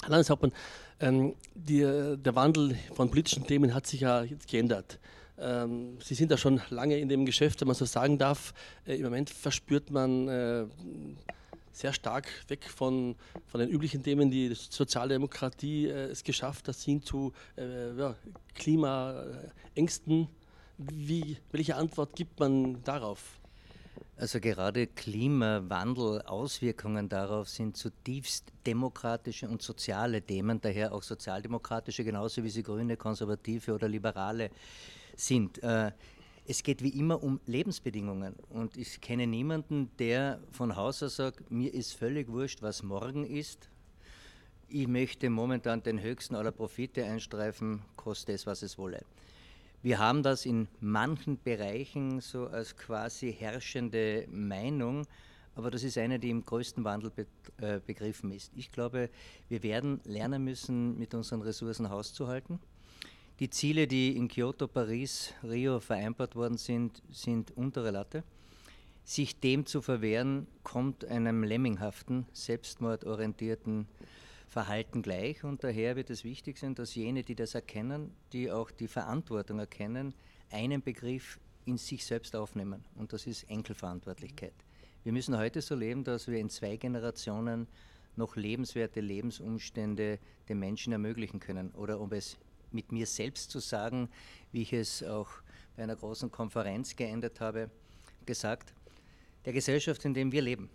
Herr 0.02 0.10
Landeshauptmann, 0.10 0.52
ähm, 1.00 1.34
die, 1.52 1.80
der 1.80 2.34
Wandel 2.36 2.78
von 2.94 3.10
politischen 3.10 3.44
Themen 3.44 3.74
hat 3.74 3.88
sich 3.88 4.02
ja 4.02 4.22
jetzt 4.22 4.46
geändert. 4.46 5.00
Ähm, 5.36 5.98
Sie 6.00 6.14
sind 6.14 6.30
ja 6.30 6.36
schon 6.36 6.60
lange 6.70 6.96
in 6.96 7.08
dem 7.08 7.26
Geschäft, 7.26 7.60
wenn 7.60 7.66
man 7.66 7.74
so 7.74 7.86
sagen 7.86 8.18
darf. 8.18 8.54
Äh, 8.86 8.94
Im 8.94 9.02
Moment 9.02 9.30
verspürt 9.30 9.90
man 9.90 10.28
äh, 10.28 10.66
sehr 11.72 11.92
stark 11.94 12.28
weg 12.46 12.70
von, 12.70 13.16
von 13.48 13.58
den 13.58 13.68
üblichen 13.68 14.04
Themen, 14.04 14.30
die 14.30 14.54
Sozialdemokratie 14.54 15.88
äh, 15.88 16.10
es 16.12 16.22
geschafft 16.22 16.68
hat, 16.68 16.76
hin 16.76 17.02
zu 17.02 17.32
äh, 17.56 17.96
ja, 17.96 18.14
Klimaängsten. 18.54 20.28
Wie, 20.90 21.36
welche 21.52 21.76
Antwort 21.76 22.16
gibt 22.16 22.40
man 22.40 22.82
darauf? 22.82 23.38
Also 24.16 24.40
gerade 24.40 24.86
Klimawandel, 24.86 26.22
Auswirkungen 26.22 27.08
darauf 27.08 27.48
sind 27.48 27.76
zutiefst 27.76 28.52
demokratische 28.66 29.48
und 29.48 29.62
soziale 29.62 30.22
Themen, 30.22 30.60
daher 30.60 30.92
auch 30.92 31.02
sozialdemokratische, 31.02 32.04
genauso 32.04 32.42
wie 32.44 32.50
sie 32.50 32.62
Grüne, 32.62 32.96
Konservative 32.96 33.74
oder 33.74 33.88
Liberale 33.88 34.50
sind. 35.16 35.62
Äh, 35.62 35.92
es 36.46 36.62
geht 36.62 36.82
wie 36.82 36.98
immer 36.98 37.22
um 37.22 37.40
Lebensbedingungen 37.46 38.34
und 38.50 38.76
ich 38.76 39.00
kenne 39.00 39.26
niemanden, 39.26 39.90
der 39.98 40.40
von 40.50 40.74
Haus 40.74 41.02
aus 41.02 41.16
sagt, 41.16 41.50
mir 41.50 41.72
ist 41.72 41.92
völlig 41.94 42.28
wurscht, 42.28 42.62
was 42.62 42.82
morgen 42.82 43.24
ist. 43.24 43.68
Ich 44.68 44.88
möchte 44.88 45.30
momentan 45.30 45.82
den 45.82 46.00
höchsten 46.00 46.34
aller 46.34 46.52
Profite 46.52 47.04
einstreifen, 47.04 47.82
koste 47.96 48.32
es, 48.32 48.46
was 48.46 48.62
es 48.62 48.78
wolle. 48.78 49.04
Wir 49.84 49.98
haben 49.98 50.22
das 50.22 50.46
in 50.46 50.68
manchen 50.78 51.42
Bereichen 51.42 52.20
so 52.20 52.46
als 52.46 52.76
quasi 52.76 53.32
herrschende 53.32 54.28
Meinung, 54.30 55.08
aber 55.56 55.72
das 55.72 55.82
ist 55.82 55.98
eine, 55.98 56.20
die 56.20 56.30
im 56.30 56.44
größten 56.44 56.84
Wandel 56.84 57.10
be 57.10 57.26
äh, 57.56 57.80
begriffen 57.84 58.30
ist. 58.30 58.52
Ich 58.54 58.70
glaube, 58.70 59.10
wir 59.48 59.64
werden 59.64 60.00
lernen 60.04 60.44
müssen, 60.44 60.96
mit 61.00 61.14
unseren 61.14 61.42
Ressourcen 61.42 61.90
hauszuhalten. 61.90 62.60
Die 63.40 63.50
Ziele, 63.50 63.88
die 63.88 64.16
in 64.16 64.28
Kyoto, 64.28 64.68
Paris, 64.68 65.34
Rio 65.42 65.80
vereinbart 65.80 66.36
worden 66.36 66.58
sind, 66.58 67.02
sind 67.10 67.50
untere 67.56 67.90
Latte. 67.90 68.22
Sich 69.02 69.40
dem 69.40 69.66
zu 69.66 69.82
verwehren, 69.82 70.46
kommt 70.62 71.04
einem 71.06 71.42
lemminghaften, 71.42 72.26
selbstmordorientierten 72.32 73.88
Verhalten 74.52 75.00
gleich 75.00 75.44
und 75.44 75.64
daher 75.64 75.96
wird 75.96 76.10
es 76.10 76.24
wichtig 76.24 76.58
sein, 76.58 76.74
dass 76.74 76.94
jene, 76.94 77.22
die 77.22 77.34
das 77.34 77.54
erkennen, 77.54 78.14
die 78.34 78.50
auch 78.50 78.70
die 78.70 78.86
Verantwortung 78.86 79.58
erkennen, 79.58 80.12
einen 80.50 80.82
Begriff 80.82 81.40
in 81.64 81.78
sich 81.78 82.04
selbst 82.04 82.36
aufnehmen 82.36 82.84
und 82.96 83.14
das 83.14 83.26
ist 83.26 83.44
Enkelverantwortlichkeit. 83.44 84.52
Wir 85.04 85.12
müssen 85.14 85.38
heute 85.38 85.62
so 85.62 85.74
leben, 85.74 86.04
dass 86.04 86.28
wir 86.28 86.36
in 86.38 86.50
zwei 86.50 86.76
Generationen 86.76 87.66
noch 88.14 88.36
lebenswerte 88.36 89.00
Lebensumstände 89.00 90.18
den 90.50 90.58
Menschen 90.58 90.92
ermöglichen 90.92 91.40
können 91.40 91.70
oder 91.70 91.98
um 91.98 92.12
es 92.12 92.36
mit 92.72 92.92
mir 92.92 93.06
selbst 93.06 93.50
zu 93.50 93.58
sagen, 93.58 94.10
wie 94.50 94.60
ich 94.60 94.74
es 94.74 95.02
auch 95.02 95.30
bei 95.76 95.84
einer 95.84 95.96
großen 95.96 96.30
Konferenz 96.30 96.94
geendet 96.94 97.40
habe, 97.40 97.70
gesagt, 98.26 98.74
der 99.46 99.54
Gesellschaft, 99.54 100.04
in 100.04 100.12
der 100.12 100.30
wir 100.30 100.42
leben, 100.42 100.68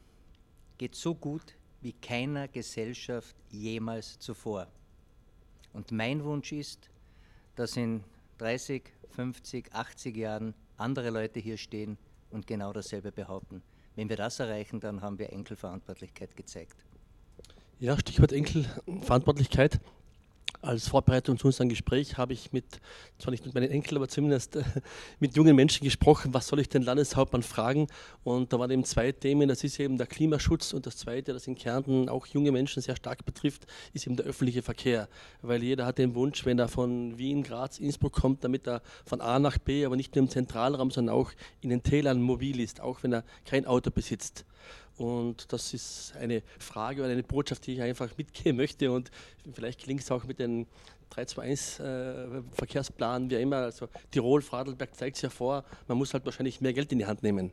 geht 0.79 0.95
so 0.95 1.13
gut 1.13 1.55
wie 1.81 1.93
keiner 1.93 2.47
Gesellschaft 2.47 3.35
jemals 3.49 4.19
zuvor. 4.19 4.67
Und 5.73 5.91
mein 5.91 6.23
Wunsch 6.23 6.51
ist, 6.51 6.89
dass 7.55 7.77
in 7.77 8.03
30, 8.39 8.83
50, 9.09 9.73
80 9.73 10.17
Jahren 10.17 10.53
andere 10.77 11.09
Leute 11.09 11.39
hier 11.39 11.57
stehen 11.57 11.97
und 12.29 12.47
genau 12.47 12.73
dasselbe 12.73 13.11
behaupten. 13.11 13.61
Wenn 13.95 14.09
wir 14.09 14.17
das 14.17 14.39
erreichen, 14.39 14.79
dann 14.79 15.01
haben 15.01 15.17
wir 15.17 15.31
Enkelverantwortlichkeit 15.31 16.35
gezeigt. 16.35 16.75
Ja, 17.79 17.97
Stichwort 17.97 18.31
Enkelverantwortlichkeit 18.31 19.79
als 20.67 20.89
Vorbereitung 20.89 21.37
zu 21.37 21.47
unserem 21.47 21.69
Gespräch 21.69 22.17
habe 22.17 22.33
ich 22.33 22.51
mit, 22.51 22.79
zwar 23.17 23.31
nicht 23.31 23.45
mit 23.45 23.55
meinen 23.55 23.71
Enkeln, 23.71 23.97
aber 23.97 24.09
zumindest 24.09 24.57
mit 25.19 25.35
jungen 25.35 25.55
Menschen 25.55 25.83
gesprochen, 25.83 26.33
was 26.33 26.47
soll 26.47 26.59
ich 26.59 26.69
den 26.69 26.83
Landeshauptmann 26.83 27.41
fragen? 27.41 27.87
Und 28.23 28.51
da 28.51 28.59
waren 28.59 28.69
eben 28.71 28.83
zwei 28.83 29.11
Themen, 29.11 29.47
das 29.47 29.63
ist 29.63 29.79
eben 29.79 29.97
der 29.97 30.07
Klimaschutz 30.07 30.73
und 30.73 30.85
das 30.85 30.97
zweite, 30.97 31.33
das 31.33 31.47
in 31.47 31.55
Kärnten 31.55 32.09
auch 32.09 32.27
junge 32.27 32.51
Menschen 32.51 32.81
sehr 32.81 32.95
stark 32.95 33.25
betrifft, 33.25 33.65
ist 33.93 34.05
eben 34.05 34.17
der 34.17 34.25
öffentliche 34.25 34.61
Verkehr. 34.61 35.07
Weil 35.41 35.63
jeder 35.63 35.85
hat 35.85 35.97
den 35.97 36.15
Wunsch, 36.15 36.45
wenn 36.45 36.59
er 36.59 36.67
von 36.67 37.17
Wien, 37.17 37.43
Graz, 37.43 37.79
Innsbruck 37.79 38.13
kommt, 38.13 38.43
damit 38.43 38.67
er 38.67 38.81
von 39.05 39.21
A 39.21 39.39
nach 39.39 39.57
B, 39.57 39.85
aber 39.85 39.95
nicht 39.95 40.15
nur 40.15 40.23
im 40.23 40.29
Zentralraum, 40.29 40.91
sondern 40.91 41.15
auch 41.15 41.31
in 41.61 41.69
den 41.69 41.83
Tälern 41.83 42.21
mobil 42.21 42.59
ist, 42.59 42.81
auch 42.81 43.03
wenn 43.03 43.13
er 43.13 43.23
kein 43.45 43.65
Auto 43.65 43.89
besitzt. 43.89 44.45
Und 44.97 45.51
das 45.53 45.73
ist 45.73 46.13
eine 46.19 46.41
Frage 46.59 47.01
oder 47.03 47.11
eine 47.11 47.23
Botschaft, 47.23 47.67
die 47.67 47.73
ich 47.73 47.81
einfach 47.81 48.09
mitgeben 48.17 48.57
möchte. 48.57 48.91
Und 48.91 49.11
vielleicht 49.53 49.81
klingt 49.81 50.01
es 50.01 50.11
auch 50.11 50.23
mit 50.23 50.39
den 50.39 50.65
321 51.11 51.79
äh, 51.79 53.29
wie 53.29 53.41
immer. 53.41 53.57
Also 53.57 53.87
Tirol, 54.11 54.41
Fradelberg 54.41 54.95
zeigt 54.95 55.17
es 55.17 55.21
ja 55.21 55.29
vor, 55.29 55.63
man 55.87 55.97
muss 55.97 56.13
halt 56.13 56.25
wahrscheinlich 56.25 56.61
mehr 56.61 56.73
Geld 56.73 56.91
in 56.91 56.99
die 56.99 57.05
Hand 57.05 57.23
nehmen. 57.23 57.51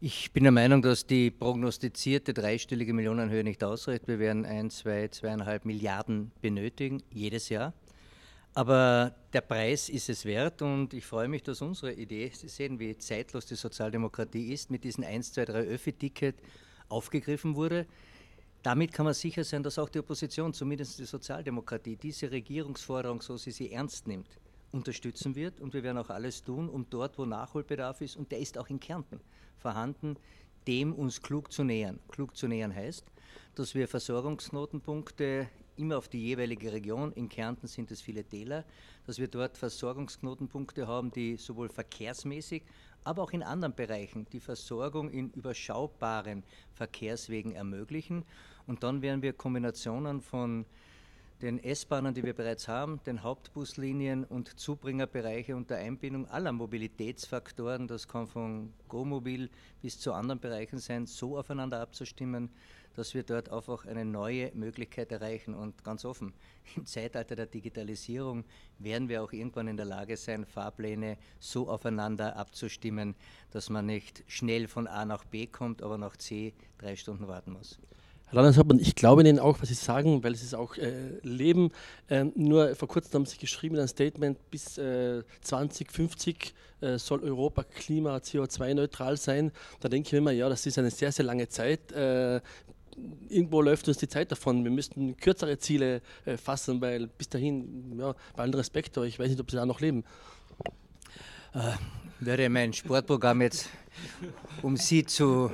Ich 0.00 0.32
bin 0.32 0.42
der 0.42 0.52
Meinung, 0.52 0.82
dass 0.82 1.06
die 1.06 1.30
prognostizierte 1.30 2.34
dreistellige 2.34 2.92
Millionenhöhe 2.92 3.42
nicht 3.42 3.64
ausreicht. 3.64 4.06
Wir 4.06 4.18
werden 4.18 4.44
ein, 4.44 4.68
zwei, 4.68 5.08
zweieinhalb 5.08 5.64
Milliarden 5.64 6.30
benötigen, 6.42 7.02
jedes 7.10 7.48
Jahr. 7.48 7.72
Aber 8.56 9.12
der 9.32 9.40
Preis 9.40 9.88
ist 9.88 10.08
es 10.08 10.24
wert 10.24 10.62
und 10.62 10.94
ich 10.94 11.04
freue 11.04 11.26
mich, 11.26 11.42
dass 11.42 11.60
unsere 11.60 11.92
Idee, 11.92 12.30
Sie 12.32 12.46
sehen, 12.46 12.78
wie 12.78 12.96
zeitlos 12.96 13.46
die 13.46 13.56
Sozialdemokratie 13.56 14.52
ist, 14.52 14.70
mit 14.70 14.84
diesem 14.84 15.02
1, 15.02 15.32
2, 15.32 15.44
3 15.46 15.58
Öffi-Ticket 15.62 16.36
aufgegriffen 16.88 17.56
wurde. 17.56 17.86
Damit 18.62 18.92
kann 18.92 19.06
man 19.06 19.14
sicher 19.14 19.42
sein, 19.42 19.64
dass 19.64 19.78
auch 19.78 19.88
die 19.88 19.98
Opposition, 19.98 20.54
zumindest 20.54 21.00
die 21.00 21.04
Sozialdemokratie, 21.04 21.96
diese 21.96 22.30
Regierungsforderung, 22.30 23.20
so 23.22 23.36
sie 23.36 23.50
sie 23.50 23.72
ernst 23.72 24.06
nimmt, 24.06 24.38
unterstützen 24.70 25.34
wird. 25.34 25.60
Und 25.60 25.74
wir 25.74 25.82
werden 25.82 25.98
auch 25.98 26.10
alles 26.10 26.44
tun, 26.44 26.68
um 26.68 26.86
dort, 26.88 27.18
wo 27.18 27.26
Nachholbedarf 27.26 28.00
ist, 28.02 28.16
und 28.16 28.30
der 28.30 28.38
ist 28.38 28.56
auch 28.56 28.68
in 28.68 28.78
Kärnten 28.78 29.20
vorhanden, 29.58 30.16
dem 30.68 30.94
uns 30.94 31.20
klug 31.20 31.52
zu 31.52 31.64
nähern. 31.64 31.98
Klug 32.08 32.36
zu 32.36 32.46
nähern 32.46 32.74
heißt, 32.74 33.04
dass 33.56 33.74
wir 33.74 33.88
Versorgungsknotenpunkte 33.88 35.48
immer 35.76 35.98
auf 35.98 36.08
die 36.08 36.22
jeweilige 36.22 36.72
Region. 36.72 37.12
In 37.12 37.28
Kärnten 37.28 37.66
sind 37.66 37.90
es 37.90 38.00
viele 38.00 38.24
Täler, 38.24 38.64
dass 39.06 39.18
wir 39.18 39.28
dort 39.28 39.56
Versorgungsknotenpunkte 39.56 40.86
haben, 40.86 41.10
die 41.10 41.36
sowohl 41.36 41.68
verkehrsmäßig, 41.68 42.62
aber 43.04 43.22
auch 43.22 43.32
in 43.32 43.42
anderen 43.42 43.74
Bereichen 43.74 44.26
die 44.32 44.40
Versorgung 44.40 45.10
in 45.10 45.30
überschaubaren 45.30 46.42
Verkehrswegen 46.72 47.52
ermöglichen. 47.52 48.24
Und 48.66 48.82
dann 48.82 49.02
werden 49.02 49.22
wir 49.22 49.32
Kombinationen 49.32 50.20
von 50.20 50.64
den 51.42 51.62
S-Bahnen, 51.62 52.14
die 52.14 52.22
wir 52.22 52.32
bereits 52.32 52.68
haben, 52.68 53.00
den 53.04 53.22
Hauptbuslinien 53.22 54.24
und 54.24 54.58
Zubringerbereiche 54.58 55.56
unter 55.56 55.76
Einbindung 55.76 56.26
aller 56.28 56.52
Mobilitätsfaktoren, 56.52 57.88
das 57.88 58.08
kann 58.08 58.26
von 58.26 58.72
Go-Mobil 58.88 59.50
bis 59.82 59.98
zu 59.98 60.12
anderen 60.12 60.40
Bereichen 60.40 60.78
sein, 60.78 61.06
so 61.06 61.36
aufeinander 61.36 61.80
abzustimmen, 61.80 62.50
dass 62.94 63.14
wir 63.14 63.24
dort 63.24 63.50
einfach 63.50 63.84
eine 63.84 64.04
neue 64.04 64.52
Möglichkeit 64.54 65.10
erreichen. 65.10 65.54
Und 65.54 65.82
ganz 65.84 66.04
offen, 66.04 66.32
im 66.76 66.86
Zeitalter 66.86 67.36
der 67.36 67.46
Digitalisierung 67.46 68.44
werden 68.78 69.08
wir 69.08 69.22
auch 69.22 69.32
irgendwann 69.32 69.68
in 69.68 69.76
der 69.76 69.86
Lage 69.86 70.16
sein, 70.16 70.46
Fahrpläne 70.46 71.18
so 71.40 71.68
aufeinander 71.68 72.36
abzustimmen, 72.36 73.14
dass 73.50 73.70
man 73.70 73.86
nicht 73.86 74.22
schnell 74.28 74.68
von 74.68 74.86
A 74.86 75.04
nach 75.04 75.24
B 75.24 75.46
kommt, 75.46 75.82
aber 75.82 75.98
nach 75.98 76.16
C 76.16 76.54
drei 76.78 76.96
Stunden 76.96 77.28
warten 77.28 77.52
muss. 77.52 77.78
Landeshauptmann, 78.34 78.80
ich 78.80 78.94
glaube 78.94 79.22
Ihnen 79.22 79.38
auch, 79.38 79.60
was 79.60 79.68
Sie 79.68 79.74
sagen, 79.74 80.22
weil 80.24 80.32
es 80.32 80.42
ist 80.42 80.54
auch 80.54 80.76
äh, 80.76 81.18
Leben. 81.22 81.70
Ähm, 82.10 82.32
nur 82.34 82.74
vor 82.74 82.88
kurzem 82.88 83.12
haben 83.14 83.26
Sie 83.26 83.38
geschrieben 83.38 83.78
ein 83.78 83.88
Statement, 83.88 84.50
bis 84.50 84.76
äh, 84.78 85.22
2050 85.42 86.54
äh, 86.80 86.98
soll 86.98 87.22
Europa 87.22 87.62
klima-, 87.62 88.16
CO2-neutral 88.16 89.16
sein. 89.16 89.52
Da 89.80 89.88
denke 89.88 90.08
ich 90.08 90.12
mir 90.12 90.18
immer, 90.18 90.32
ja, 90.32 90.48
das 90.48 90.66
ist 90.66 90.78
eine 90.78 90.90
sehr, 90.90 91.12
sehr 91.12 91.24
lange 91.24 91.48
Zeit. 91.48 91.92
Äh, 91.92 92.40
irgendwo 93.28 93.62
läuft 93.62 93.88
uns 93.88 93.98
die 93.98 94.08
Zeit 94.08 94.30
davon. 94.30 94.64
Wir 94.64 94.70
müssten 94.70 95.16
kürzere 95.16 95.58
Ziele 95.58 96.02
äh, 96.24 96.36
fassen, 96.36 96.80
weil 96.80 97.06
bis 97.06 97.28
dahin, 97.28 97.98
ja, 97.98 98.14
bei 98.36 98.42
allen 98.42 98.54
Respekt, 98.54 98.96
aber 98.96 99.06
ich 99.06 99.18
weiß 99.18 99.28
nicht, 99.28 99.40
ob 99.40 99.50
Sie 99.50 99.56
da 99.56 99.66
noch 99.66 99.80
leben. 99.80 100.04
Äh, 101.54 101.76
würde 102.18 102.48
mein 102.48 102.72
Sportprogramm 102.72 103.40
jetzt, 103.42 103.68
um 104.62 104.76
Sie 104.76 105.04
zu 105.04 105.52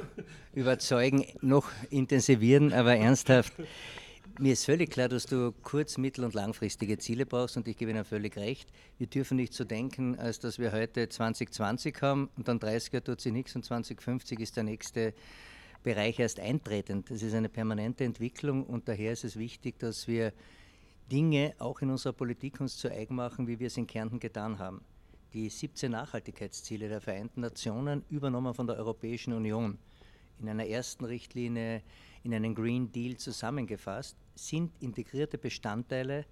überzeugen, 0.55 1.27
noch 1.43 1.69
intensivieren, 1.91 2.73
aber 2.73 2.97
ernsthaft. 2.97 3.53
Mir 4.39 4.55
ist 4.55 4.65
völlig 4.65 4.91
klar, 4.91 5.11
dass 5.11 5.27
du 5.27 5.53
kurz-, 5.63 5.99
mittel- 5.99 6.25
und 6.25 6.33
langfristige 6.33 6.97
Ziele 6.97 7.27
brauchst 7.27 7.59
und 7.59 7.69
ich 7.69 7.77
gebe 7.77 7.91
Ihnen 7.91 8.07
völlig 8.07 8.39
recht. 8.39 8.71
Wir 8.97 9.09
dürfen 9.09 9.37
nicht 9.37 9.53
so 9.53 9.65
denken, 9.65 10.19
als 10.19 10.39
dass 10.39 10.59
wir 10.59 10.73
heute 10.73 11.07
2020 11.07 12.01
haben 12.01 12.31
und 12.35 12.49
dann 12.49 12.59
30 12.59 12.95
Jahre 12.95 13.05
tut 13.05 13.21
sich 13.21 13.35
nichts 13.35 13.55
und 13.55 13.67
2050 13.67 14.41
ist 14.41 14.57
der 14.57 14.65
nächste 14.65 15.13
Bereich 15.83 16.19
erst 16.19 16.41
eintretend. 16.41 17.11
Das 17.11 17.21
ist 17.21 17.35
eine 17.35 17.51
permanente 17.51 18.05
Entwicklung 18.05 18.65
und 18.65 18.89
daher 18.89 19.13
ist 19.13 19.25
es 19.25 19.37
wichtig, 19.37 19.79
dass 19.79 20.09
wir 20.09 20.33
Dinge 21.13 21.53
auch 21.59 21.83
in 21.83 21.91
unserer 21.91 22.15
Politik 22.15 22.59
uns 22.59 22.79
zu 22.79 22.91
eigen 22.91 23.17
machen, 23.17 23.47
wie 23.47 23.59
wir 23.59 23.67
es 23.67 23.77
in 23.77 23.87
Kärnten 23.87 24.19
getan 24.19 24.59
haben. 24.59 24.81
Die 25.33 25.49
17 25.49 25.93
Nachhaltigkeitsziele 25.93 26.89
der 26.89 27.01
Vereinten 27.01 27.43
Nationen, 27.43 28.05
übernommen 28.11 28.53
von 28.53 28.67
der 28.67 28.77
Europäischen 28.77 29.33
Union, 29.33 29.79
in 30.41 30.49
einer 30.49 30.67
ersten 30.67 31.05
Richtlinie 31.05 31.83
in 32.25 32.35
einen 32.35 32.53
Green 32.53 32.91
Deal 32.91 33.17
zusammengefasst, 33.17 34.17
sind 34.35 34.73
integrierte 34.81 35.39
Bestandteile 35.39 36.27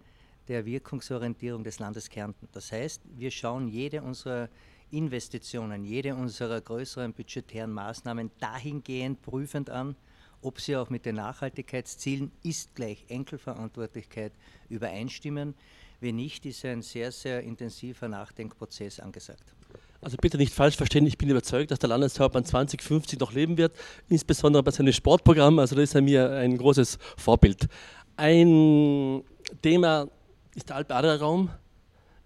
der 0.48 0.66
Wirkungsorientierung 0.66 1.62
des 1.62 1.78
Landes 1.78 2.10
Kärnten. 2.10 2.48
Das 2.50 2.72
heißt, 2.72 3.02
wir 3.16 3.30
schauen 3.30 3.68
jede 3.68 4.02
unserer 4.02 4.48
Investitionen, 4.90 5.84
jede 5.84 6.16
unserer 6.16 6.60
größeren 6.60 7.12
budgetären 7.12 7.72
Maßnahmen 7.72 8.32
dahingehend 8.40 9.22
prüfend 9.22 9.70
an, 9.70 9.94
ob 10.42 10.60
sie 10.60 10.76
auch 10.76 10.90
mit 10.90 11.06
den 11.06 11.16
Nachhaltigkeitszielen 11.16 12.32
ist 12.42 12.74
gleich 12.74 13.04
Enkelverantwortlichkeit 13.08 14.32
übereinstimmen. 14.68 15.54
Wenn 16.00 16.16
nicht, 16.16 16.46
ist 16.46 16.64
ein 16.64 16.82
sehr, 16.82 17.10
sehr 17.10 17.42
intensiver 17.42 18.08
Nachdenkprozess 18.08 19.00
angesagt. 19.00 19.54
Also 20.00 20.16
bitte 20.16 20.36
nicht 20.36 20.54
falsch 20.54 20.76
verstehen, 20.76 21.06
ich 21.06 21.18
bin 21.18 21.28
überzeugt, 21.28 21.72
dass 21.72 21.80
der 21.80 21.88
Landeshauptmann 21.88 22.44
2050 22.44 23.18
noch 23.18 23.32
leben 23.32 23.56
wird, 23.58 23.76
insbesondere 24.08 24.62
bei 24.62 24.70
seinem 24.70 24.92
Sportprogramm. 24.92 25.58
Also 25.58 25.74
das 25.74 25.94
ist 25.94 26.00
mir 26.00 26.30
ein 26.30 26.56
großes 26.56 26.98
Vorbild. 27.16 27.68
Ein 28.16 29.24
Thema 29.60 30.08
ist 30.54 30.68
der 30.68 30.76
Alp-Adria-Raum. 30.76 31.50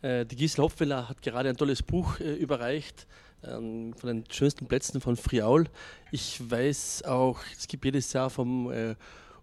Äh, 0.02 0.26
die 0.26 0.36
Gisela 0.36 0.64
Hopfeler 0.64 1.08
hat 1.08 1.22
gerade 1.22 1.48
ein 1.48 1.56
tolles 1.56 1.82
Buch 1.82 2.20
äh, 2.20 2.34
überreicht 2.34 3.06
ähm, 3.42 3.94
von 3.96 4.08
den 4.08 4.24
schönsten 4.30 4.66
Plätzen 4.66 5.00
von 5.00 5.16
Friaul. 5.16 5.66
Ich 6.10 6.42
weiß 6.50 7.04
auch, 7.04 7.40
es 7.56 7.68
gibt 7.68 7.86
jedes 7.86 8.12
Jahr 8.12 8.28
vom 8.28 8.70
äh, 8.70 8.96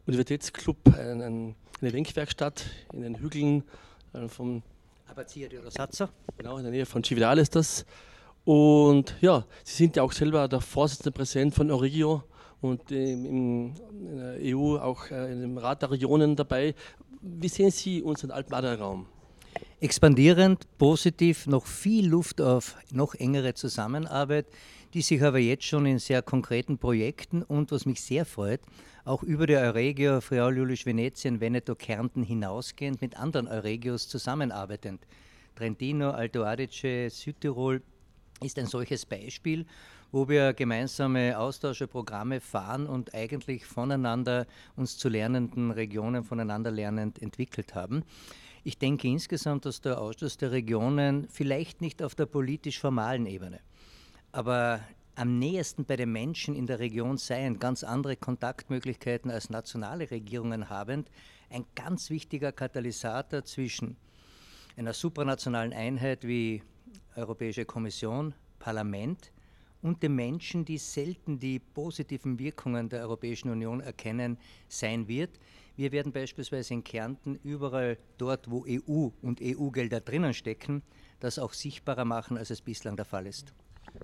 Universitätsclub 0.05 0.77
eine 0.95 1.55
Denkwerkstatt 1.81 2.65
in 2.93 3.01
den 3.01 3.19
Hügeln 3.19 3.63
vom 4.27 4.61
Abazia 5.07 5.47
di 5.47 5.57
Rosazzo. 5.57 6.09
Genau, 6.37 6.57
in 6.57 6.63
der 6.63 6.71
Nähe 6.71 6.85
von 6.85 7.03
Cividale 7.03 7.41
ist 7.41 7.55
das. 7.55 7.85
Und 8.45 9.15
ja, 9.21 9.45
Sie 9.63 9.75
sind 9.75 9.95
ja 9.95 10.03
auch 10.03 10.11
selber 10.11 10.47
der 10.47 10.61
Vorsitzende 10.61 11.11
Präsident 11.11 11.53
von 11.53 11.69
Origio 11.71 12.23
und 12.61 12.91
in 12.91 13.73
der 13.73 14.55
EU 14.55 14.77
auch 14.77 15.09
im 15.11 15.57
Rat 15.57 15.81
der 15.81 15.91
Regionen 15.91 16.35
dabei. 16.35 16.75
Wie 17.21 17.47
sehen 17.47 17.71
Sie 17.71 18.01
unseren 18.01 18.31
Alpenadler-Raum? 18.31 19.05
Expandierend, 19.81 20.65
positiv, 20.77 21.47
noch 21.47 21.65
viel 21.65 22.07
Luft 22.07 22.41
auf 22.41 22.75
noch 22.91 23.15
engere 23.15 23.53
Zusammenarbeit, 23.53 24.45
die 24.93 25.01
sich 25.01 25.21
aber 25.23 25.39
jetzt 25.39 25.65
schon 25.65 25.85
in 25.85 25.99
sehr 25.99 26.21
konkreten 26.21 26.77
Projekten 26.77 27.43
und 27.43 27.71
was 27.71 27.85
mich 27.85 28.01
sehr 28.01 28.25
freut, 28.25 28.61
auch 29.05 29.23
über 29.23 29.47
die 29.47 29.55
Euregio 29.55 30.21
Friaul 30.21 30.57
Julisch 30.57 30.85
Venetien, 30.85 31.39
Veneto, 31.39 31.75
Kärnten 31.75 32.23
hinausgehend 32.23 33.01
mit 33.01 33.17
anderen 33.17 33.47
Euregios 33.47 34.07
zusammenarbeitend. 34.07 35.05
Trentino, 35.55 36.11
Alto 36.11 36.43
Adige, 36.43 37.09
Südtirol 37.09 37.81
ist 38.41 38.57
ein 38.57 38.65
solches 38.65 39.05
Beispiel, 39.05 39.65
wo 40.11 40.27
wir 40.27 40.53
gemeinsame 40.53 41.37
Austausche, 41.37 41.87
fahren 42.39 42.87
und 42.87 43.13
eigentlich 43.13 43.65
voneinander 43.65 44.47
uns 44.75 44.97
zu 44.97 45.09
lernenden 45.09 45.71
Regionen 45.71 46.23
voneinander 46.23 46.71
lernend 46.71 47.21
entwickelt 47.21 47.75
haben. 47.75 48.03
Ich 48.63 48.77
denke 48.77 49.07
insgesamt, 49.07 49.65
dass 49.65 49.81
der 49.81 49.99
Ausschuss 50.01 50.37
der 50.37 50.51
Regionen 50.51 51.27
vielleicht 51.29 51.81
nicht 51.81 52.01
auf 52.03 52.15
der 52.15 52.25
politisch 52.25 52.79
formalen 52.79 53.25
Ebene, 53.25 53.59
aber 54.31 54.81
am 55.15 55.37
nähersten 55.39 55.85
bei 55.85 55.95
den 55.95 56.11
Menschen 56.11 56.55
in 56.55 56.67
der 56.67 56.79
Region 56.79 57.17
seien, 57.17 57.59
ganz 57.59 57.83
andere 57.83 58.15
Kontaktmöglichkeiten 58.15 59.31
als 59.31 59.49
nationale 59.49 60.09
Regierungen 60.11 60.69
habend, 60.69 61.09
ein 61.49 61.65
ganz 61.75 62.09
wichtiger 62.09 62.51
Katalysator 62.51 63.43
zwischen 63.43 63.97
einer 64.77 64.93
supranationalen 64.93 65.73
Einheit 65.73 66.25
wie 66.25 66.63
Europäische 67.15 67.65
Kommission, 67.65 68.33
Parlament 68.59 69.31
und 69.81 70.03
den 70.03 70.15
Menschen, 70.15 70.63
die 70.63 70.77
selten 70.77 71.39
die 71.39 71.59
positiven 71.59 72.39
Wirkungen 72.39 72.87
der 72.87 73.01
Europäischen 73.01 73.49
Union 73.49 73.81
erkennen, 73.81 74.37
sein 74.67 75.07
wird. 75.07 75.39
Wir 75.75 75.91
werden 75.91 76.11
beispielsweise 76.11 76.73
in 76.73 76.83
Kärnten 76.83 77.35
überall 77.43 77.97
dort, 78.17 78.49
wo 78.49 78.65
EU 78.67 79.09
und 79.21 79.41
EU-Gelder 79.41 80.01
drinnen 80.01 80.33
stecken, 80.33 80.81
das 81.19 81.39
auch 81.39 81.53
sichtbarer 81.53 82.05
machen, 82.05 82.37
als 82.37 82.51
es 82.51 82.61
bislang 82.61 82.95
der 82.95 83.05
Fall 83.05 83.27
ist. 83.27 83.53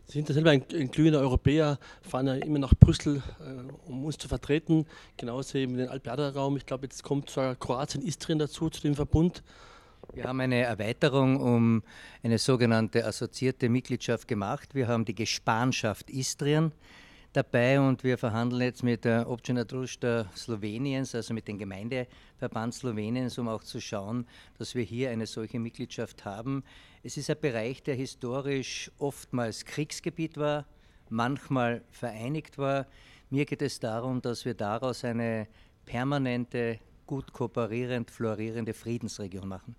Sie 0.05 0.13
sind 0.13 0.29
ja 0.29 0.33
selber 0.35 0.51
ein, 0.51 0.63
ein 0.73 0.91
glühender 0.91 1.19
Europäer, 1.19 1.79
fahren 2.01 2.27
ja 2.27 2.35
immer 2.35 2.59
nach 2.59 2.73
Brüssel, 2.75 3.23
äh, 3.39 3.89
um 3.89 4.05
uns 4.05 4.17
zu 4.17 4.27
vertreten, 4.27 4.85
genauso 5.17 5.57
eben 5.57 5.77
den 5.77 5.89
Alpe-Adria-Raum. 5.89 6.57
Ich 6.57 6.65
glaube, 6.65 6.85
jetzt 6.85 7.03
kommt 7.03 7.29
sogar 7.29 7.55
Kroatien, 7.55 8.03
Istrien 8.03 8.39
dazu, 8.39 8.69
zu 8.69 8.81
dem 8.81 8.95
Verbund. 8.95 9.43
Wir 10.13 10.25
haben 10.25 10.39
eine 10.39 10.61
Erweiterung 10.61 11.39
um 11.39 11.83
eine 12.23 12.37
sogenannte 12.37 13.05
assoziierte 13.05 13.69
Mitgliedschaft 13.69 14.27
gemacht. 14.27 14.75
Wir 14.75 14.87
haben 14.87 15.03
die 15.05 15.15
Gespanschaft 15.15 16.09
Istrien 16.09 16.71
dabei 17.33 17.79
und 17.79 18.03
wir 18.03 18.17
verhandeln 18.17 18.61
jetzt 18.61 18.83
mit 18.83 19.03
der 19.03 19.29
Občina 19.29 19.65
Društva 19.65 20.25
Sloweniens, 20.35 21.15
also 21.15 21.33
mit 21.33 21.47
dem 21.47 21.57
Gemeindeverband 21.57 22.73
Sloweniens, 22.73 23.37
um 23.37 23.49
auch 23.49 23.63
zu 23.63 23.81
schauen, 23.81 24.25
dass 24.57 24.75
wir 24.75 24.83
hier 24.83 25.09
eine 25.09 25.25
solche 25.25 25.59
Mitgliedschaft 25.59 26.23
haben. 26.23 26.63
Es 27.05 27.17
ist 27.17 27.29
ein 27.29 27.39
Bereich, 27.39 27.83
der 27.83 27.93
historisch 27.93 28.89
oftmals 28.97 29.63
Kriegsgebiet 29.63 30.37
war, 30.37 30.65
manchmal 31.07 31.83
vereinigt 31.91 32.57
war. 32.57 32.87
Mir 33.29 33.45
geht 33.45 33.61
es 33.61 33.79
darum, 33.79 34.23
dass 34.23 34.43
wir 34.43 34.55
daraus 34.55 35.05
eine 35.05 35.47
permanente, 35.85 36.79
gut 37.05 37.31
kooperierend, 37.31 38.09
florierende 38.09 38.73
Friedensregion 38.73 39.47
machen. 39.47 39.75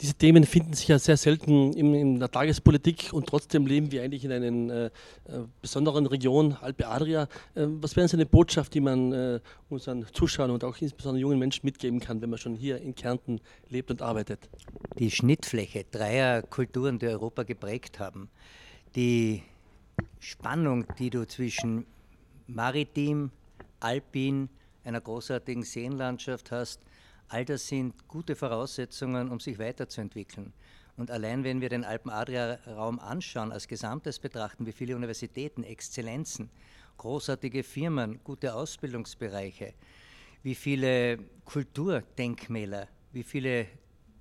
Diese 0.00 0.14
Themen 0.14 0.44
finden 0.44 0.72
sich 0.74 0.88
ja 0.88 0.98
sehr 0.98 1.16
selten 1.16 1.72
in, 1.72 1.94
in 1.94 2.18
der 2.18 2.30
Tagespolitik 2.30 3.10
und 3.12 3.26
trotzdem 3.26 3.64
leben 3.66 3.92
wir 3.92 4.02
eigentlich 4.02 4.24
in 4.24 4.32
einer 4.32 4.74
äh, 4.74 4.86
äh, 4.86 4.90
besonderen 5.62 6.06
Region, 6.06 6.54
Alpe 6.60 6.88
Adria. 6.88 7.22
Äh, 7.54 7.66
was 7.68 7.94
wäre 7.94 8.08
so 8.08 8.16
eine 8.16 8.26
Botschaft, 8.26 8.74
die 8.74 8.80
man 8.80 9.12
äh, 9.12 9.40
unseren 9.70 10.04
Zuschauern 10.12 10.50
und 10.50 10.64
auch 10.64 10.76
insbesondere 10.78 11.20
jungen 11.20 11.38
Menschen 11.38 11.64
mitgeben 11.64 12.00
kann, 12.00 12.20
wenn 12.20 12.30
man 12.30 12.38
schon 12.38 12.56
hier 12.56 12.80
in 12.80 12.94
Kärnten 12.96 13.40
lebt 13.70 13.90
und 13.90 14.02
arbeitet? 14.02 14.50
Die 14.98 15.10
Schnittfläche 15.10 15.84
dreier 15.90 16.42
Kulturen, 16.42 16.98
die 16.98 17.06
Europa 17.06 17.44
geprägt 17.44 18.00
haben, 18.00 18.28
die 18.96 19.42
Spannung, 20.18 20.86
die 20.98 21.10
du 21.10 21.24
zwischen 21.26 21.86
maritim, 22.48 23.30
alpin, 23.78 24.48
einer 24.82 25.00
großartigen 25.00 25.62
Seenlandschaft 25.62 26.50
hast, 26.50 26.80
All 27.28 27.44
das 27.44 27.66
sind 27.66 28.06
gute 28.08 28.36
Voraussetzungen, 28.36 29.30
um 29.30 29.40
sich 29.40 29.58
weiterzuentwickeln. 29.58 30.52
Und 30.96 31.10
allein 31.10 31.42
wenn 31.42 31.60
wir 31.60 31.68
den 31.68 31.84
Alpen-Adria-Raum 31.84 33.00
anschauen, 33.00 33.50
als 33.50 33.66
Gesamtes 33.66 34.18
betrachten, 34.18 34.66
wie 34.66 34.72
viele 34.72 34.94
Universitäten, 34.94 35.64
Exzellenzen, 35.64 36.50
großartige 36.98 37.64
Firmen, 37.64 38.20
gute 38.22 38.54
Ausbildungsbereiche, 38.54 39.74
wie 40.42 40.54
viele 40.54 41.18
Kulturdenkmäler, 41.44 42.88
wie 43.12 43.24
viele 43.24 43.66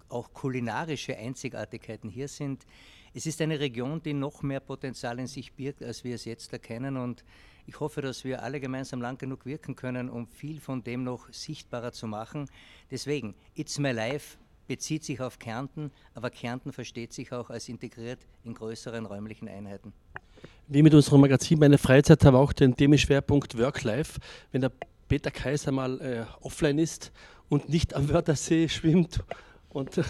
auch 0.10 0.34
kulinarische 0.34 1.18
Einzigartigkeiten 1.18 2.10
hier 2.10 2.28
sind. 2.28 2.66
Es 3.14 3.26
ist 3.26 3.42
eine 3.42 3.60
Region, 3.60 4.02
die 4.02 4.14
noch 4.14 4.42
mehr 4.42 4.60
Potenzial 4.60 5.20
in 5.20 5.28
sich 5.28 5.54
birgt, 5.54 5.84
als 5.84 6.04
wir 6.04 6.16
es 6.16 6.26
jetzt 6.26 6.52
erkennen. 6.54 6.98
Und 6.98 7.24
ich 7.66 7.80
hoffe, 7.80 8.02
dass 8.02 8.24
wir 8.24 8.44
alle 8.44 8.60
gemeinsam 8.60 9.02
lang 9.02 9.18
genug 9.18 9.46
wirken 9.46 9.76
können, 9.76 10.10
um 10.10 10.28
viel 10.28 10.60
von 10.60 10.84
dem 10.84 11.04
noch 11.04 11.32
sichtbarer 11.32 11.92
zu 11.92 12.08
machen. 12.08 12.50
Deswegen, 12.92 13.36
It's 13.56 13.80
My 13.80 13.92
Life 13.92 14.38
bezieht 14.68 15.04
sich 15.04 15.22
auf 15.22 15.40
Kärnten, 15.40 15.92
aber 16.14 16.30
Kärnten 16.30 16.72
versteht 16.72 17.14
sich 17.14 17.32
auch 17.32 17.50
als 17.50 17.70
integriert 17.70 18.20
in 18.44 18.54
größeren 18.54 19.06
räumlichen 19.06 19.48
Einheiten. 19.48 19.94
Wie 20.68 20.82
mit 20.82 20.94
unserem 20.94 21.22
Magazin 21.22 21.60
Meine 21.60 21.78
Freizeit 21.78 22.24
haben 22.24 22.36
wir 22.36 22.40
auch 22.40 22.54
den 22.54 22.76
Themenschwerpunkt 22.76 23.58
Work-Life. 23.58 24.20
Wenn 24.52 24.62
der 24.62 24.72
Peter 25.08 25.32
Kaiser 25.32 25.72
mal 25.72 26.00
äh, 26.02 26.26
offline 26.42 26.80
ist 26.80 27.12
und 27.50 27.70
nicht 27.70 27.94
am 27.94 28.10
Wörthersee 28.10 28.68
schwimmt 28.70 29.20
und 29.74 29.98
äh, 29.98 30.04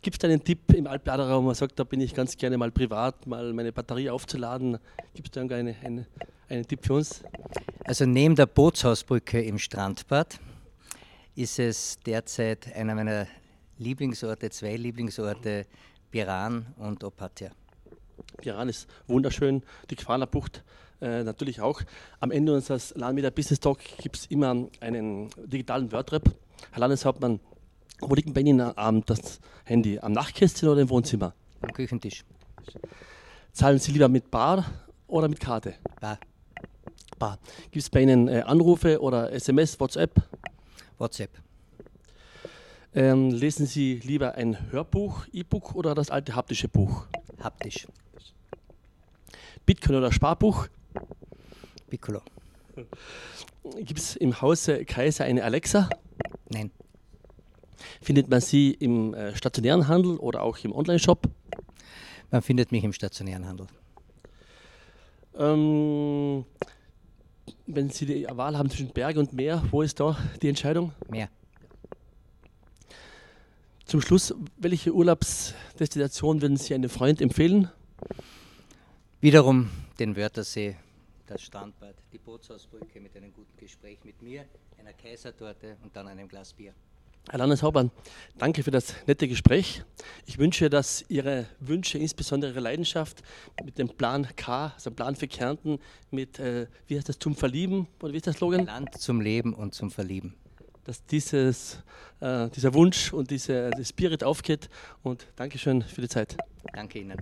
gibt 0.00 0.22
es 0.22 0.24
einen 0.28 0.42
Tipp 0.42 0.72
im 0.72 0.86
Alpladerraum, 0.86 1.44
wo 1.44 1.48
man 1.48 1.54
sagt, 1.54 1.78
da 1.78 1.84
bin 1.84 2.00
ich 2.00 2.14
ganz 2.14 2.36
gerne 2.36 2.56
mal 2.56 2.70
privat, 2.70 3.26
mal 3.26 3.52
meine 3.52 3.72
Batterie 3.72 4.10
aufzuladen? 4.10 4.78
Gibt 5.14 5.28
es 5.28 5.32
da 5.32 5.40
eine, 5.54 5.74
eine, 5.82 6.06
einen 6.48 6.66
Tipp 6.66 6.86
für 6.86 6.94
uns? 6.94 7.22
Also 7.84 8.06
neben 8.06 8.36
der 8.36 8.46
Bootshausbrücke 8.46 9.42
im 9.42 9.58
Strandbad 9.58 10.38
ist 11.34 11.58
es 11.58 11.98
derzeit 12.06 12.74
einer 12.74 12.94
meiner 12.94 13.26
Lieblingsorte, 13.78 14.50
zwei 14.50 14.76
Lieblingsorte, 14.76 15.66
Piran 16.10 16.66
und 16.76 17.02
Opatia. 17.02 17.50
Piran 18.36 18.68
ist 18.68 18.88
wunderschön, 19.06 19.62
die 19.90 19.96
Qualer 19.96 20.26
Bucht 20.26 20.62
äh, 21.00 21.24
natürlich 21.24 21.60
auch. 21.60 21.80
Am 22.20 22.30
Ende 22.30 22.54
unseres 22.54 22.94
Landmeter 22.94 23.30
Business 23.30 23.58
Talk 23.58 23.80
gibt 23.98 24.16
es 24.16 24.26
immer 24.26 24.68
einen 24.80 25.30
digitalen 25.46 25.90
Wordrap. 25.90 26.22
Herr 26.70 26.80
Landeshauptmann, 26.80 27.40
wo 28.02 28.14
liegt 28.14 28.32
bei 28.34 28.40
Ihnen 28.40 28.60
am 28.60 29.04
das 29.06 29.40
Handy? 29.64 29.98
Am 29.98 30.12
Nachtkästchen 30.12 30.68
oder 30.68 30.80
im 30.80 30.90
Wohnzimmer? 30.90 31.34
Am 31.60 31.72
Küchentisch. 31.72 32.24
Zahlen 33.52 33.78
Sie 33.78 33.92
lieber 33.92 34.08
mit 34.08 34.30
Bar 34.30 34.64
oder 35.06 35.28
mit 35.28 35.40
Karte? 35.40 35.74
Bar. 36.00 36.18
Bar. 37.18 37.38
Gibt 37.70 37.82
es 37.82 37.90
bei 37.90 38.02
Ihnen 38.02 38.28
äh, 38.28 38.42
Anrufe 38.42 39.00
oder 39.00 39.32
SMS, 39.32 39.78
WhatsApp? 39.78 40.14
WhatsApp. 40.98 41.30
Ähm, 42.94 43.30
lesen 43.30 43.66
Sie 43.66 44.00
lieber 44.04 44.34
ein 44.34 44.70
Hörbuch, 44.70 45.26
E-Book 45.32 45.74
oder 45.74 45.94
das 45.94 46.10
alte 46.10 46.34
haptische 46.34 46.68
Buch? 46.68 47.06
Haptisch. 47.42 47.86
Bitcoin 49.64 49.96
oder 49.96 50.12
Sparbuch? 50.12 50.66
Piccolo. 51.88 52.20
Gibt 53.76 53.98
es 54.00 54.16
im 54.16 54.40
Hause 54.40 54.84
Kaiser 54.84 55.24
eine 55.24 55.44
Alexa? 55.44 55.88
Nein. 56.48 56.70
Findet 58.00 58.28
man 58.28 58.40
Sie 58.40 58.72
im 58.72 59.14
äh, 59.14 59.34
stationären 59.36 59.88
Handel 59.88 60.16
oder 60.16 60.42
auch 60.42 60.58
im 60.58 60.72
Online-Shop? 60.72 61.28
Man 62.30 62.42
findet 62.42 62.72
mich 62.72 62.84
im 62.84 62.92
stationären 62.92 63.46
Handel. 63.46 63.66
Ähm, 65.36 66.44
wenn 67.66 67.90
Sie 67.90 68.06
die 68.06 68.26
Wahl 68.30 68.56
haben 68.56 68.70
zwischen 68.70 68.88
Berge 68.88 69.20
und 69.20 69.32
Meer, 69.32 69.62
wo 69.70 69.82
ist 69.82 69.98
da 70.00 70.16
die 70.40 70.48
Entscheidung? 70.48 70.92
Meer. 71.08 71.28
Zum 73.84 74.00
Schluss, 74.00 74.34
welche 74.56 74.94
Urlaubsdestination 74.94 76.40
würden 76.40 76.56
Sie 76.56 76.74
einem 76.74 76.88
Freund 76.88 77.20
empfehlen? 77.20 77.68
Wiederum 79.20 79.68
den 79.98 80.16
Wörthersee, 80.16 80.76
das 81.26 81.42
Strandbad, 81.42 81.94
die 82.12 82.18
Bootshausbrücke 82.18 83.00
mit 83.00 83.16
einem 83.16 83.32
guten 83.32 83.56
Gespräch 83.56 83.98
mit 84.04 84.20
mir, 84.22 84.46
einer 84.78 84.92
Kaisertorte 84.92 85.76
und 85.82 85.94
dann 85.94 86.08
einem 86.08 86.26
Glas 86.26 86.52
Bier. 86.52 86.74
Herr 87.30 87.38
Landeshauptmann, 87.38 87.90
danke 88.36 88.62
für 88.62 88.72
das 88.72 88.94
nette 89.06 89.28
Gespräch. 89.28 89.84
Ich 90.26 90.38
wünsche, 90.38 90.68
dass 90.68 91.04
Ihre 91.08 91.46
Wünsche, 91.60 91.96
insbesondere 91.96 92.50
Ihre 92.52 92.60
Leidenschaft 92.60 93.22
mit 93.64 93.78
dem 93.78 93.88
Plan 93.88 94.26
K, 94.34 94.72
also 94.74 94.90
Plan 94.90 95.14
für 95.14 95.28
Kärnten, 95.28 95.78
mit, 96.10 96.40
äh, 96.40 96.66
wie 96.88 96.96
heißt 96.96 97.08
das, 97.08 97.18
zum 97.18 97.36
Verlieben, 97.36 97.86
oder 98.02 98.12
wie 98.12 98.16
ist 98.16 98.26
der 98.26 98.32
Slogan? 98.32 98.66
Land 98.66 98.98
zum 98.98 99.20
Leben 99.20 99.54
und 99.54 99.72
zum 99.72 99.90
Verlieben. 99.90 100.34
Dass 100.84 101.06
dieses, 101.06 101.82
äh, 102.20 102.48
dieser 102.50 102.74
Wunsch 102.74 103.12
und 103.12 103.30
dieser 103.30 103.70
Spirit 103.84 104.24
aufgeht. 104.24 104.68
Und 105.04 105.28
Dankeschön 105.36 105.82
für 105.82 106.00
die 106.00 106.08
Zeit. 106.08 106.36
Danke 106.72 106.98
Ihnen. 106.98 107.16